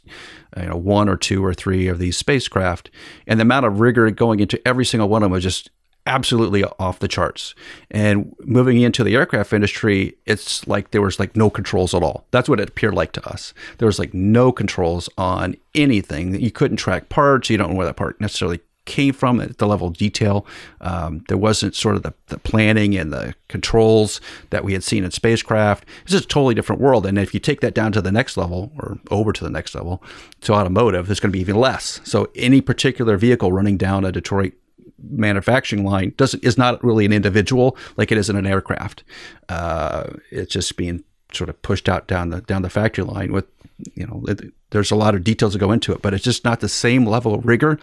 you 0.57 0.67
know 0.67 0.77
one 0.77 1.09
or 1.09 1.17
two 1.17 1.43
or 1.43 1.53
three 1.53 1.87
of 1.87 1.99
these 1.99 2.17
spacecraft, 2.17 2.89
and 3.27 3.39
the 3.39 3.43
amount 3.43 3.65
of 3.65 3.79
rigor 3.79 4.09
going 4.11 4.39
into 4.39 4.65
every 4.67 4.85
single 4.85 5.09
one 5.09 5.21
of 5.21 5.25
them 5.25 5.33
was 5.33 5.43
just 5.43 5.69
absolutely 6.05 6.63
off 6.63 6.99
the 6.99 7.07
charts. 7.07 7.55
And 7.89 8.35
moving 8.39 8.81
into 8.81 9.03
the 9.03 9.15
aircraft 9.15 9.53
industry, 9.53 10.15
it's 10.25 10.67
like 10.67 10.91
there 10.91 11.01
was 11.01 11.19
like 11.19 11.35
no 11.35 11.49
controls 11.49 11.93
at 11.93 12.03
all. 12.03 12.25
That's 12.31 12.49
what 12.49 12.59
it 12.59 12.69
appeared 12.69 12.93
like 12.93 13.11
to 13.13 13.27
us. 13.27 13.53
There 13.77 13.87
was 13.87 13.99
like 13.99 14.13
no 14.13 14.51
controls 14.51 15.09
on 15.17 15.55
anything. 15.73 16.39
You 16.39 16.51
couldn't 16.51 16.77
track 16.77 17.09
parts. 17.09 17.49
You 17.49 17.57
don't 17.57 17.71
know 17.71 17.75
where 17.75 17.87
that 17.87 17.97
part 17.97 18.21
necessarily 18.21 18.59
came 18.85 19.13
from 19.13 19.41
at 19.41 19.57
the 19.57 19.67
level 19.67 19.87
of 19.87 19.97
detail. 19.97 20.45
Um, 20.79 21.23
there 21.27 21.37
wasn't 21.37 21.75
sort 21.75 21.95
of 21.95 22.03
the, 22.03 22.13
the, 22.27 22.37
planning 22.37 22.95
and 22.95 23.11
the 23.11 23.33
controls 23.47 24.21
that 24.51 24.63
we 24.63 24.73
had 24.73 24.83
seen 24.83 25.03
in 25.03 25.09
spacecraft. 25.11 25.85
It's 26.03 26.11
just 26.11 26.25
a 26.25 26.27
totally 26.27 26.53
different 26.53 26.81
world. 26.81 27.05
And 27.05 27.17
if 27.17 27.33
you 27.33 27.39
take 27.39 27.61
that 27.61 27.73
down 27.73 27.91
to 27.93 28.01
the 28.01 28.11
next 28.11 28.37
level 28.37 28.71
or 28.77 28.99
over 29.09 29.33
to 29.33 29.43
the 29.43 29.49
next 29.49 29.73
level 29.73 30.03
to 30.41 30.53
automotive, 30.53 31.07
there's 31.07 31.19
going 31.19 31.31
to 31.31 31.35
be 31.35 31.41
even 31.41 31.55
less. 31.55 31.99
So 32.03 32.29
any 32.35 32.61
particular 32.61 33.17
vehicle 33.17 33.51
running 33.51 33.77
down 33.77 34.05
a 34.05 34.11
Detroit 34.11 34.53
manufacturing 35.01 35.83
line 35.83 36.13
doesn't 36.17 36.43
is 36.43 36.57
not 36.57 36.83
really 36.83 37.05
an 37.05 37.13
individual 37.13 37.77
like 37.97 38.11
it 38.11 38.17
is 38.17 38.29
in 38.29 38.35
an 38.35 38.47
aircraft. 38.47 39.03
Uh, 39.49 40.07
it's 40.31 40.51
just 40.51 40.75
being 40.77 41.03
sort 41.33 41.49
of 41.49 41.61
pushed 41.61 41.89
out 41.89 42.07
down 42.07 42.29
the 42.29 42.41
down 42.41 42.61
the 42.61 42.69
factory 42.69 43.03
line 43.03 43.31
with 43.31 43.45
you 43.93 44.05
know 44.05 44.23
it, 44.27 44.53
there's 44.69 44.91
a 44.91 44.95
lot 44.95 45.15
of 45.15 45.23
details 45.23 45.53
that 45.53 45.59
go 45.59 45.71
into 45.71 45.93
it, 45.93 46.01
but 46.01 46.13
it's 46.13 46.23
just 46.23 46.45
not 46.45 46.59
the 46.59 46.69
same 46.69 47.05
level 47.05 47.33
of 47.33 47.45
rigor. 47.45 47.79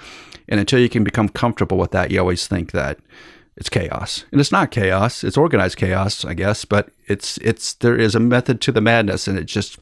And 0.48 0.61
until 0.61 0.79
you 0.79 0.88
can 0.88 1.05
become 1.05 1.29
comfortable 1.29 1.79
with 1.79 1.92
that, 1.92 2.11
you 2.11 2.18
always 2.18 2.46
think 2.46 2.72
that 2.72 2.98
it's 3.57 3.68
chaos, 3.68 4.25
and 4.33 4.40
it's 4.40 4.53
not 4.53 4.70
chaos. 4.70 5.22
It's 5.22 5.37
organized 5.37 5.77
chaos, 5.77 6.25
I 6.25 6.35
guess, 6.35 6.64
but 6.64 6.90
it's 7.07 7.38
it's 7.38 7.75
there 7.75 7.96
is 7.96 8.14
a 8.14 8.20
method 8.20 8.61
to 8.62 8.72
the 8.72 8.81
madness, 8.81 9.29
and 9.29 9.38
it's 9.38 9.53
just 9.53 9.79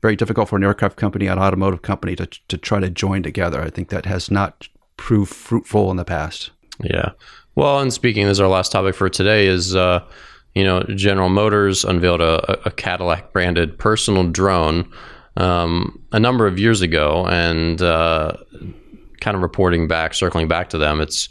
very 0.00 0.16
difficult 0.16 0.48
for 0.48 0.56
an 0.56 0.64
aircraft 0.64 0.96
company, 0.96 1.26
an 1.26 1.38
automotive 1.38 1.82
company, 1.82 2.16
to 2.16 2.26
to 2.26 2.56
try 2.56 2.80
to 2.80 2.90
join 2.90 3.22
together. 3.22 3.60
I 3.60 3.70
think 3.70 3.88
that 3.90 4.06
has 4.06 4.30
not 4.30 4.68
proved 4.96 5.32
fruitful 5.32 5.90
in 5.90 5.96
the 5.96 6.04
past. 6.04 6.50
Yeah. 6.82 7.10
Well, 7.54 7.80
and 7.80 7.92
speaking, 7.92 8.26
this 8.26 8.36
is 8.36 8.40
our 8.40 8.48
last 8.48 8.72
topic 8.72 8.94
for 8.94 9.08
today. 9.08 9.46
Is 9.46 9.76
uh, 9.76 10.04
you 10.54 10.64
know 10.64 10.82
General 10.94 11.28
Motors 11.28 11.84
unveiled 11.84 12.20
a, 12.20 12.66
a 12.66 12.70
Cadillac 12.70 13.32
branded 13.32 13.78
personal 13.78 14.28
drone 14.28 14.90
um, 15.36 16.02
a 16.12 16.20
number 16.20 16.46
of 16.46 16.58
years 16.58 16.80
ago, 16.80 17.26
and 17.26 17.80
uh, 17.80 18.36
kind 19.20 19.36
of 19.36 19.42
reporting 19.42 19.88
back, 19.88 20.14
circling 20.14 20.48
back 20.48 20.68
to 20.70 20.78
them, 20.78 21.00
it's 21.00 21.28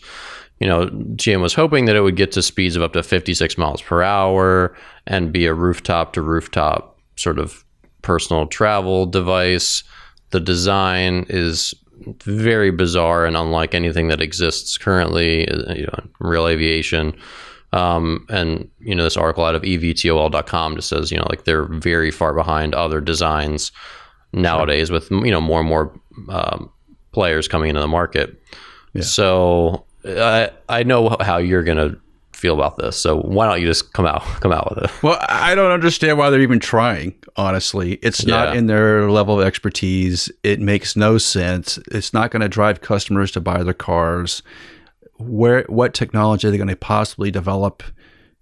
you 0.60 0.67
know 0.67 0.88
GM 0.88 1.41
was 1.41 1.54
hoping 1.54 1.86
that 1.86 1.95
it 1.95 2.02
would 2.02 2.15
get 2.15 2.32
to 2.34 2.41
speeds 2.41 2.76
of 2.76 2.84
up 2.84 2.93
to 2.93 3.04
56 3.04 3.58
miles 3.58 3.82
per 3.82 4.02
hour 4.02 4.76
and 5.08 5.32
be 5.32 5.45
a 5.45 5.54
rooftop 5.54 6.13
to 6.13 6.21
rooftop 6.21 6.99
sort 7.15 7.39
of 7.39 7.63
personal 8.02 8.47
travel 8.47 9.06
device. 9.06 9.84
The 10.32 10.39
design 10.39 11.26
is 11.30 11.73
very 12.23 12.71
bizarre 12.71 13.25
and 13.25 13.38
unlike 13.38 13.73
anything 13.73 14.08
that 14.08 14.21
exists 14.21 14.77
currently, 14.77 15.47
uh, 15.47 15.73
you 15.73 15.86
know, 15.86 16.03
real 16.19 16.47
aviation. 16.47 17.15
Um, 17.71 18.25
and 18.29 18.69
you 18.79 18.93
know, 18.93 19.03
this 19.03 19.17
article 19.17 19.45
out 19.45 19.56
of 19.56 19.63
evtol.com 19.63 20.75
just 20.75 20.89
says, 20.89 21.12
you 21.12 21.17
know, 21.17 21.25
like 21.29 21.45
they're 21.45 21.65
very 21.65 22.12
far 22.12 22.34
behind 22.34 22.75
other 22.75 23.01
designs 23.01 23.71
nowadays 24.32 24.91
with 24.91 25.10
you 25.12 25.32
know 25.32 25.41
more 25.41 25.60
and 25.60 25.69
more 25.69 25.99
um, 26.29 26.69
players 27.12 27.47
coming 27.47 27.69
into 27.69 27.82
the 27.82 27.88
market. 27.88 28.41
Yeah. 28.93 29.03
So 29.03 29.86
I 30.06 30.51
I 30.69 30.84
know 30.84 31.15
how 31.19 31.38
you're 31.38 31.63
gonna 31.63 31.95
feel 32.43 32.53
about 32.53 32.75
this. 32.75 32.97
So 32.97 33.21
why 33.21 33.47
don't 33.47 33.62
you 33.62 33.67
just 33.67 33.93
come 33.93 34.06
out 34.06 34.21
come 34.41 34.51
out 34.51 34.69
with 34.69 34.84
it? 34.84 35.03
Well, 35.03 35.17
I 35.29 35.56
don't 35.56 35.71
understand 35.71 36.17
why 36.17 36.29
they're 36.29 36.41
even 36.41 36.60
trying. 36.60 37.15
Honestly, 37.38 37.93
it's 38.03 38.25
yeah. 38.25 38.36
not 38.36 38.58
in 38.58 38.67
their 38.67 39.10
level 39.10 39.39
of 39.39 39.47
expertise. 39.47 40.29
It 40.43 40.60
makes 40.60 40.97
no 40.97 41.17
sense. 41.17 41.79
It's 41.89 42.13
not 42.13 42.32
going 42.32 42.41
to 42.41 42.49
drive 42.49 42.82
customers 42.82 43.32
to 43.32 43.39
buy 43.41 43.63
their 43.63 43.73
cars. 43.73 44.43
Where 45.17 45.63
what 45.69 45.93
technology 45.93 46.45
are 46.45 46.51
they 46.51 46.58
going 46.58 46.67
to 46.67 46.75
possibly 46.75 47.32
develop 47.32 47.82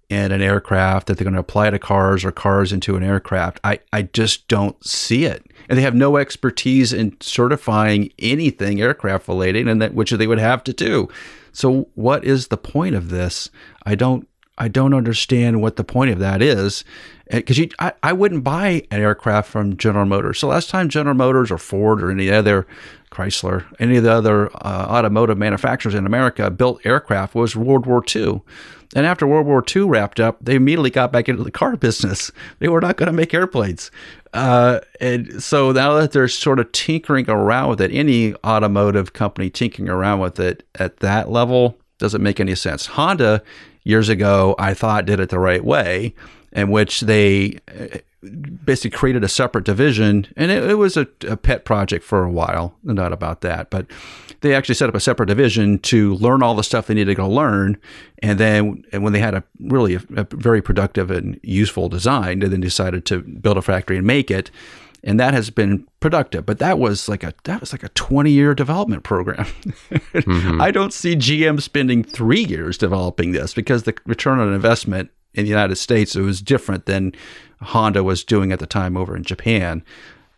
in 0.08 0.32
an 0.32 0.42
aircraft 0.42 1.06
that 1.06 1.16
they're 1.16 1.24
going 1.24 1.34
to 1.34 1.40
apply 1.40 1.70
to 1.70 1.78
cars 1.78 2.24
or 2.24 2.32
cars 2.32 2.72
into 2.72 2.96
an 2.96 3.04
aircraft? 3.04 3.60
I 3.62 3.78
I 3.92 4.02
just 4.02 4.48
don't 4.48 4.84
see 4.84 5.26
it. 5.26 5.46
And 5.68 5.78
they 5.78 5.82
have 5.82 5.94
no 5.94 6.16
expertise 6.16 6.92
in 6.92 7.16
certifying 7.20 8.12
anything 8.18 8.80
aircraft 8.80 9.28
related, 9.28 9.68
and 9.68 9.80
that 9.80 9.94
which 9.94 10.10
they 10.10 10.26
would 10.26 10.40
have 10.40 10.64
to 10.64 10.72
do. 10.72 11.08
So 11.52 11.88
what 11.94 12.24
is 12.24 12.48
the 12.48 12.56
point 12.56 12.94
of 12.94 13.10
this? 13.10 13.50
I 13.84 13.94
don't 13.94 14.26
I 14.58 14.68
don't 14.68 14.94
understand 14.94 15.62
what 15.62 15.76
the 15.76 15.84
point 15.84 16.10
of 16.10 16.18
that 16.18 16.42
is. 16.42 16.84
Because 17.30 17.58
I, 17.78 17.92
I 18.02 18.12
wouldn't 18.12 18.44
buy 18.44 18.86
an 18.90 19.00
aircraft 19.00 19.48
from 19.50 19.78
General 19.78 20.04
Motors. 20.04 20.38
So 20.38 20.48
last 20.48 20.68
time 20.68 20.90
General 20.90 21.16
Motors 21.16 21.50
or 21.50 21.56
Ford 21.56 22.02
or 22.02 22.10
any 22.10 22.30
other 22.30 22.66
Chrysler, 23.10 23.64
any 23.80 23.96
of 23.96 24.04
the 24.04 24.12
other 24.12 24.50
uh, 24.56 24.86
automotive 24.88 25.38
manufacturers 25.38 25.94
in 25.94 26.04
America 26.04 26.50
built 26.50 26.84
aircraft 26.84 27.34
was 27.34 27.56
World 27.56 27.86
War 27.86 28.04
II. 28.14 28.42
And 28.94 29.06
after 29.06 29.26
World 29.26 29.46
War 29.46 29.64
II 29.74 29.82
wrapped 29.82 30.20
up, 30.20 30.36
they 30.42 30.54
immediately 30.54 30.90
got 30.90 31.12
back 31.12 31.28
into 31.28 31.42
the 31.42 31.50
car 31.50 31.76
business. 31.78 32.30
They 32.58 32.68
were 32.68 32.80
not 32.80 32.96
going 32.96 33.06
to 33.06 33.12
make 33.12 33.32
airplanes. 33.32 33.90
Uh, 34.32 34.80
and 35.00 35.42
so 35.42 35.72
now 35.72 35.94
that 35.94 36.12
they're 36.12 36.28
sort 36.28 36.58
of 36.58 36.72
tinkering 36.72 37.28
around 37.28 37.68
with 37.68 37.80
it, 37.80 37.90
any 37.92 38.34
automotive 38.44 39.12
company 39.12 39.50
tinkering 39.50 39.88
around 39.88 40.20
with 40.20 40.40
it 40.40 40.66
at 40.76 40.98
that 40.98 41.30
level 41.30 41.78
doesn't 41.98 42.22
make 42.22 42.40
any 42.40 42.54
sense. 42.54 42.86
Honda, 42.86 43.42
years 43.84 44.08
ago, 44.08 44.54
I 44.58 44.74
thought 44.74 45.06
did 45.06 45.20
it 45.20 45.28
the 45.28 45.38
right 45.38 45.64
way, 45.64 46.14
in 46.52 46.70
which 46.70 47.00
they 47.00 47.58
basically 48.22 48.96
created 48.96 49.24
a 49.24 49.28
separate 49.28 49.64
division, 49.64 50.26
and 50.36 50.50
it, 50.50 50.70
it 50.70 50.74
was 50.74 50.96
a, 50.96 51.06
a, 51.28 51.36
pet 51.36 51.64
project 51.64 52.04
for 52.04 52.22
a 52.22 52.30
while. 52.30 52.76
Not 52.84 53.12
about 53.12 53.40
that, 53.40 53.68
but 53.70 53.86
they 54.40 54.54
actually 54.54 54.76
set 54.76 54.88
up 54.88 54.94
a 54.94 55.00
separate 55.00 55.26
division 55.26 55.80
to 55.80 56.14
learn 56.14 56.42
all 56.42 56.54
the 56.54 56.62
stuff 56.62 56.86
they 56.86 56.94
needed 56.94 57.10
to 57.10 57.14
go 57.16 57.28
learn, 57.28 57.78
and 58.22 58.38
then 58.38 58.84
and 58.92 59.02
when 59.02 59.12
they 59.12 59.18
had 59.18 59.34
a 59.34 59.42
really 59.60 59.96
a, 59.96 60.02
a 60.16 60.26
very 60.30 60.62
productive 60.62 61.10
and 61.10 61.38
useful 61.42 61.88
design, 61.88 62.38
they 62.38 62.48
then 62.48 62.60
decided 62.60 63.04
to 63.06 63.22
build 63.22 63.56
a 63.56 63.62
factory 63.62 63.96
and 63.96 64.06
make 64.06 64.30
it. 64.30 64.50
And 65.04 65.18
that 65.18 65.34
has 65.34 65.50
been 65.50 65.84
productive, 65.98 66.46
but 66.46 66.60
that 66.60 66.78
was 66.78 67.08
like 67.08 67.24
a 67.24 67.34
that 67.42 67.58
was 67.58 67.72
like 67.72 67.82
a 67.82 67.88
twenty 67.88 68.30
year 68.30 68.54
development 68.54 69.02
program. 69.02 69.46
mm-hmm. 69.90 70.60
I 70.62 70.70
don't 70.70 70.92
see 70.92 71.16
GM 71.16 71.60
spending 71.60 72.04
three 72.04 72.44
years 72.44 72.78
developing 72.78 73.32
this 73.32 73.52
because 73.52 73.82
the 73.82 73.94
return 74.06 74.38
on 74.38 74.52
investment 74.52 75.10
in 75.34 75.44
the 75.44 75.50
United 75.50 75.76
States 75.76 76.14
it 76.16 76.22
was 76.22 76.40
different 76.40 76.86
than 76.86 77.12
Honda 77.60 78.02
was 78.02 78.24
doing 78.24 78.52
at 78.52 78.58
the 78.58 78.66
time 78.66 78.96
over 78.96 79.16
in 79.16 79.22
Japan. 79.22 79.82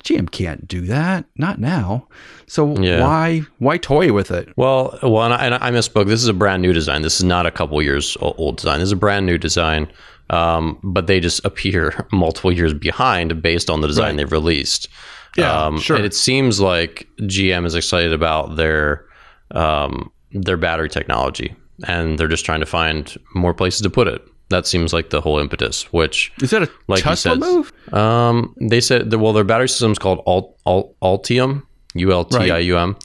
GM 0.05 0.31
can't 0.31 0.69
do 0.69 0.83
that, 0.83 1.25
not 1.37 1.59
now. 1.59 2.07
So 2.47 2.77
yeah. 2.77 3.01
why 3.01 3.43
why 3.59 3.79
toy 3.79 4.13
with 4.13 4.31
it? 4.31 4.51
Well, 4.57 4.99
well, 5.03 5.23
and 5.23 5.33
I, 5.33 5.45
and 5.47 5.55
I, 5.55 5.71
misspoke. 5.71 6.07
This 6.07 6.21
is 6.21 6.29
a 6.29 6.35
brand 6.35 6.61
new 6.61 6.75
design. 6.75 7.01
This 7.01 7.17
is 7.17 7.25
not 7.25 7.47
a 7.47 7.51
couple 7.51 7.81
years 7.81 8.17
old 8.21 8.59
design. 8.59 8.81
This 8.81 8.89
is 8.89 8.93
a 8.93 8.97
brand 8.97 9.25
new 9.25 9.39
design. 9.39 9.91
Um, 10.31 10.79
but 10.83 11.07
they 11.07 11.21
just 11.21 11.45
appear 11.45 12.07
multiple 12.13 12.53
years 12.53 12.73
behind 12.73 13.43
based 13.43 13.69
on 13.69 13.81
the 13.81 13.87
design 13.87 14.09
right. 14.09 14.17
they've 14.17 14.33
released. 14.33 14.89
Yeah, 15.37 15.67
um, 15.67 15.79
sure. 15.79 15.97
And 15.97 16.05
it 16.05 16.15
seems 16.15 16.61
like 16.61 17.09
GM 17.21 17.67
is 17.67 17.75
excited 17.75 18.13
about 18.13 18.57
their 18.57 19.05
um, 19.51 20.11
their 20.33 20.57
battery 20.57 20.89
technology, 20.89 21.55
and 21.87 22.19
they're 22.19 22.29
just 22.29 22.45
trying 22.45 22.61
to 22.61 22.67
find 22.67 23.17
more 23.35 23.55
places 23.55 23.83
to 23.83 23.91
put 23.91 24.09
it. 24.09 24.23
That 24.55 24.69
seems 24.69 24.93
like 24.93 25.11
the 25.11 25.21
whole 25.21 25.41
impetus. 25.41 25.93
Which 25.93 26.33
is 26.41 26.51
that 26.51 26.63
a 26.63 26.71
like 26.87 27.03
Tesla 27.03 27.33
said, 27.33 27.41
move? 27.41 27.73
Um, 27.93 28.55
they 28.61 28.81
said 28.81 29.13
well, 29.13 29.33
their 29.33 29.43
battery 29.43 29.69
system 29.69 29.91
is 29.91 29.99
called 29.99 30.23
Alt, 30.27 30.57
Alt, 30.65 30.95
Ultium, 31.03 31.65
U 31.95 32.13
L 32.13 32.25
T 32.25 32.53
I 32.53 32.59
U 32.59 32.79
M. 32.79 32.97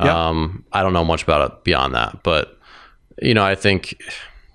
Um, 0.00 0.64
I 0.72 0.82
don't 0.82 0.92
know 0.92 1.04
much 1.04 1.22
about 1.22 1.48
it 1.48 1.62
beyond 1.62 1.94
that, 1.94 2.24
but 2.24 2.58
you 3.22 3.32
know, 3.32 3.44
I 3.44 3.54
think 3.54 3.94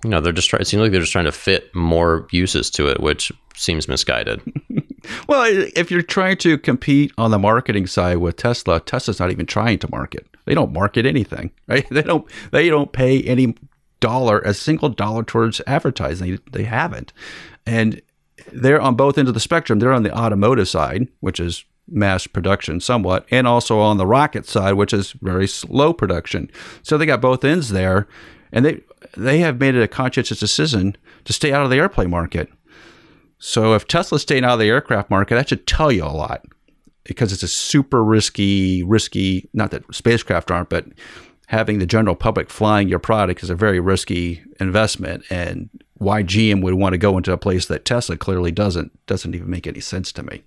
you 0.04 0.10
know 0.10 0.20
they're 0.20 0.34
just 0.34 0.50
trying. 0.50 0.60
It 0.60 0.66
seems 0.66 0.82
like 0.82 0.92
they're 0.92 1.00
just 1.00 1.12
trying 1.12 1.24
to 1.24 1.32
fit 1.32 1.74
more 1.74 2.28
uses 2.30 2.70
to 2.72 2.88
it, 2.88 3.00
which 3.00 3.32
seems 3.56 3.88
misguided. 3.88 4.42
well, 5.28 5.44
if 5.74 5.90
you're 5.90 6.02
trying 6.02 6.36
to 6.38 6.58
compete 6.58 7.10
on 7.16 7.30
the 7.30 7.38
marketing 7.38 7.86
side 7.86 8.18
with 8.18 8.36
Tesla, 8.36 8.80
Tesla's 8.80 9.18
not 9.18 9.30
even 9.30 9.46
trying 9.46 9.78
to 9.78 9.88
market. 9.90 10.26
They 10.44 10.52
don't 10.52 10.74
market 10.74 11.06
anything, 11.06 11.52
right? 11.68 11.86
They 11.90 12.02
don't. 12.02 12.26
They 12.50 12.68
don't 12.68 12.92
pay 12.92 13.22
any 13.22 13.54
dollar, 14.00 14.40
a 14.40 14.54
single 14.54 14.88
dollar 14.88 15.22
towards 15.22 15.60
advertising. 15.66 16.38
They 16.52 16.64
haven't. 16.64 17.12
And 17.66 18.00
they're 18.52 18.80
on 18.80 18.94
both 18.96 19.18
ends 19.18 19.28
of 19.28 19.34
the 19.34 19.40
spectrum. 19.40 19.78
They're 19.78 19.92
on 19.92 20.02
the 20.02 20.16
automotive 20.16 20.68
side, 20.68 21.08
which 21.20 21.40
is 21.40 21.64
mass 21.88 22.26
production 22.26 22.80
somewhat, 22.80 23.26
and 23.30 23.46
also 23.46 23.78
on 23.78 23.98
the 23.98 24.06
rocket 24.06 24.46
side, 24.46 24.74
which 24.74 24.92
is 24.92 25.12
very 25.22 25.46
slow 25.46 25.92
production. 25.92 26.50
So 26.82 26.96
they 26.96 27.06
got 27.06 27.20
both 27.20 27.44
ends 27.44 27.70
there, 27.70 28.08
and 28.52 28.64
they 28.64 28.80
they 29.16 29.38
have 29.38 29.60
made 29.60 29.74
it 29.74 29.82
a 29.82 29.88
conscientious 29.88 30.40
decision 30.40 30.96
to 31.24 31.32
stay 31.32 31.52
out 31.52 31.64
of 31.64 31.70
the 31.70 31.76
airplane 31.76 32.10
market. 32.10 32.48
So 33.38 33.74
if 33.74 33.86
Tesla's 33.86 34.22
staying 34.22 34.44
out 34.44 34.54
of 34.54 34.58
the 34.58 34.68
aircraft 34.68 35.10
market, 35.10 35.34
that 35.34 35.48
should 35.48 35.66
tell 35.66 35.92
you 35.92 36.04
a 36.04 36.06
lot 36.06 36.44
because 37.04 37.32
it's 37.32 37.42
a 37.42 37.48
super 37.48 38.02
risky, 38.02 38.82
risky. 38.82 39.48
Not 39.52 39.70
that 39.70 39.94
spacecraft 39.94 40.50
aren't, 40.50 40.70
but 40.70 40.86
having 41.46 41.78
the 41.78 41.86
general 41.86 42.14
public 42.14 42.50
flying 42.50 42.88
your 42.88 42.98
product 42.98 43.42
is 43.42 43.50
a 43.50 43.54
very 43.54 43.80
risky 43.80 44.42
investment 44.60 45.24
and 45.30 45.68
why 45.94 46.22
GM 46.22 46.62
would 46.62 46.74
want 46.74 46.92
to 46.92 46.98
go 46.98 47.16
into 47.16 47.32
a 47.32 47.38
place 47.38 47.66
that 47.66 47.84
Tesla 47.84 48.16
clearly 48.16 48.50
doesn't 48.50 48.92
doesn't 49.06 49.34
even 49.34 49.50
make 49.50 49.66
any 49.66 49.80
sense 49.80 50.12
to 50.12 50.22
me. 50.22 50.42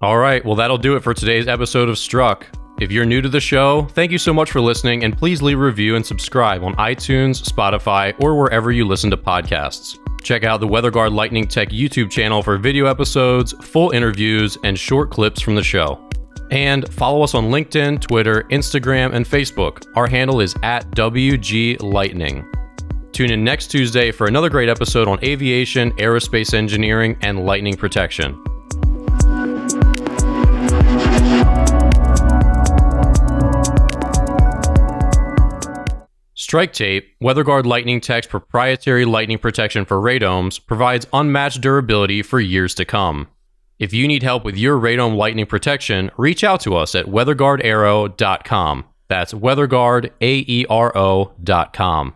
All 0.00 0.18
right, 0.18 0.44
well 0.44 0.56
that'll 0.56 0.78
do 0.78 0.96
it 0.96 1.02
for 1.02 1.14
today's 1.14 1.48
episode 1.48 1.88
of 1.88 1.98
Struck. 1.98 2.46
If 2.80 2.90
you're 2.90 3.04
new 3.04 3.20
to 3.20 3.28
the 3.28 3.40
show, 3.40 3.82
thank 3.92 4.10
you 4.10 4.18
so 4.18 4.32
much 4.32 4.50
for 4.50 4.60
listening, 4.60 5.04
and 5.04 5.16
please 5.16 5.40
leave 5.40 5.58
a 5.58 5.62
review 5.62 5.94
and 5.94 6.04
subscribe 6.04 6.64
on 6.64 6.74
iTunes, 6.76 7.40
Spotify, 7.40 8.12
or 8.20 8.36
wherever 8.36 8.72
you 8.72 8.84
listen 8.84 9.10
to 9.10 9.16
podcasts. 9.16 9.96
Check 10.22 10.42
out 10.42 10.60
the 10.60 10.66
WeatherGuard 10.66 11.12
Lightning 11.12 11.46
Tech 11.46 11.68
YouTube 11.68 12.10
channel 12.10 12.42
for 12.42 12.56
video 12.56 12.86
episodes, 12.86 13.52
full 13.52 13.90
interviews, 13.90 14.58
and 14.64 14.78
short 14.78 15.10
clips 15.10 15.40
from 15.40 15.54
the 15.54 15.62
show. 15.62 16.08
And 16.52 16.86
follow 16.92 17.22
us 17.22 17.34
on 17.34 17.44
LinkedIn, 17.46 18.02
Twitter, 18.02 18.42
Instagram, 18.50 19.14
and 19.14 19.24
Facebook. 19.24 19.86
Our 19.96 20.06
handle 20.06 20.42
is 20.42 20.54
at 20.62 20.90
WG 20.90 21.82
Lightning. 21.82 22.46
Tune 23.12 23.32
in 23.32 23.42
next 23.42 23.68
Tuesday 23.68 24.12
for 24.12 24.26
another 24.26 24.50
great 24.50 24.68
episode 24.68 25.08
on 25.08 25.18
aviation, 25.24 25.92
aerospace 25.92 26.52
engineering, 26.52 27.16
and 27.22 27.46
lightning 27.46 27.74
protection. 27.74 28.34
Strike 36.34 36.74
Tape, 36.74 37.18
WeatherGuard 37.22 37.64
Lightning 37.64 37.98
Tech's 37.98 38.26
proprietary 38.26 39.06
lightning 39.06 39.38
protection 39.38 39.86
for 39.86 39.96
radomes, 39.96 40.60
provides 40.66 41.06
unmatched 41.14 41.62
durability 41.62 42.20
for 42.20 42.40
years 42.40 42.74
to 42.74 42.84
come. 42.84 43.28
If 43.82 43.92
you 43.92 44.06
need 44.06 44.22
help 44.22 44.44
with 44.44 44.56
your 44.56 44.78
radome 44.78 45.16
lightning 45.16 45.44
protection, 45.44 46.12
reach 46.16 46.44
out 46.44 46.60
to 46.60 46.76
us 46.76 46.94
at 46.94 47.06
weatherguardaero.com. 47.06 48.84
That's 49.08 49.34
weatherguardaero.com. 49.34 52.14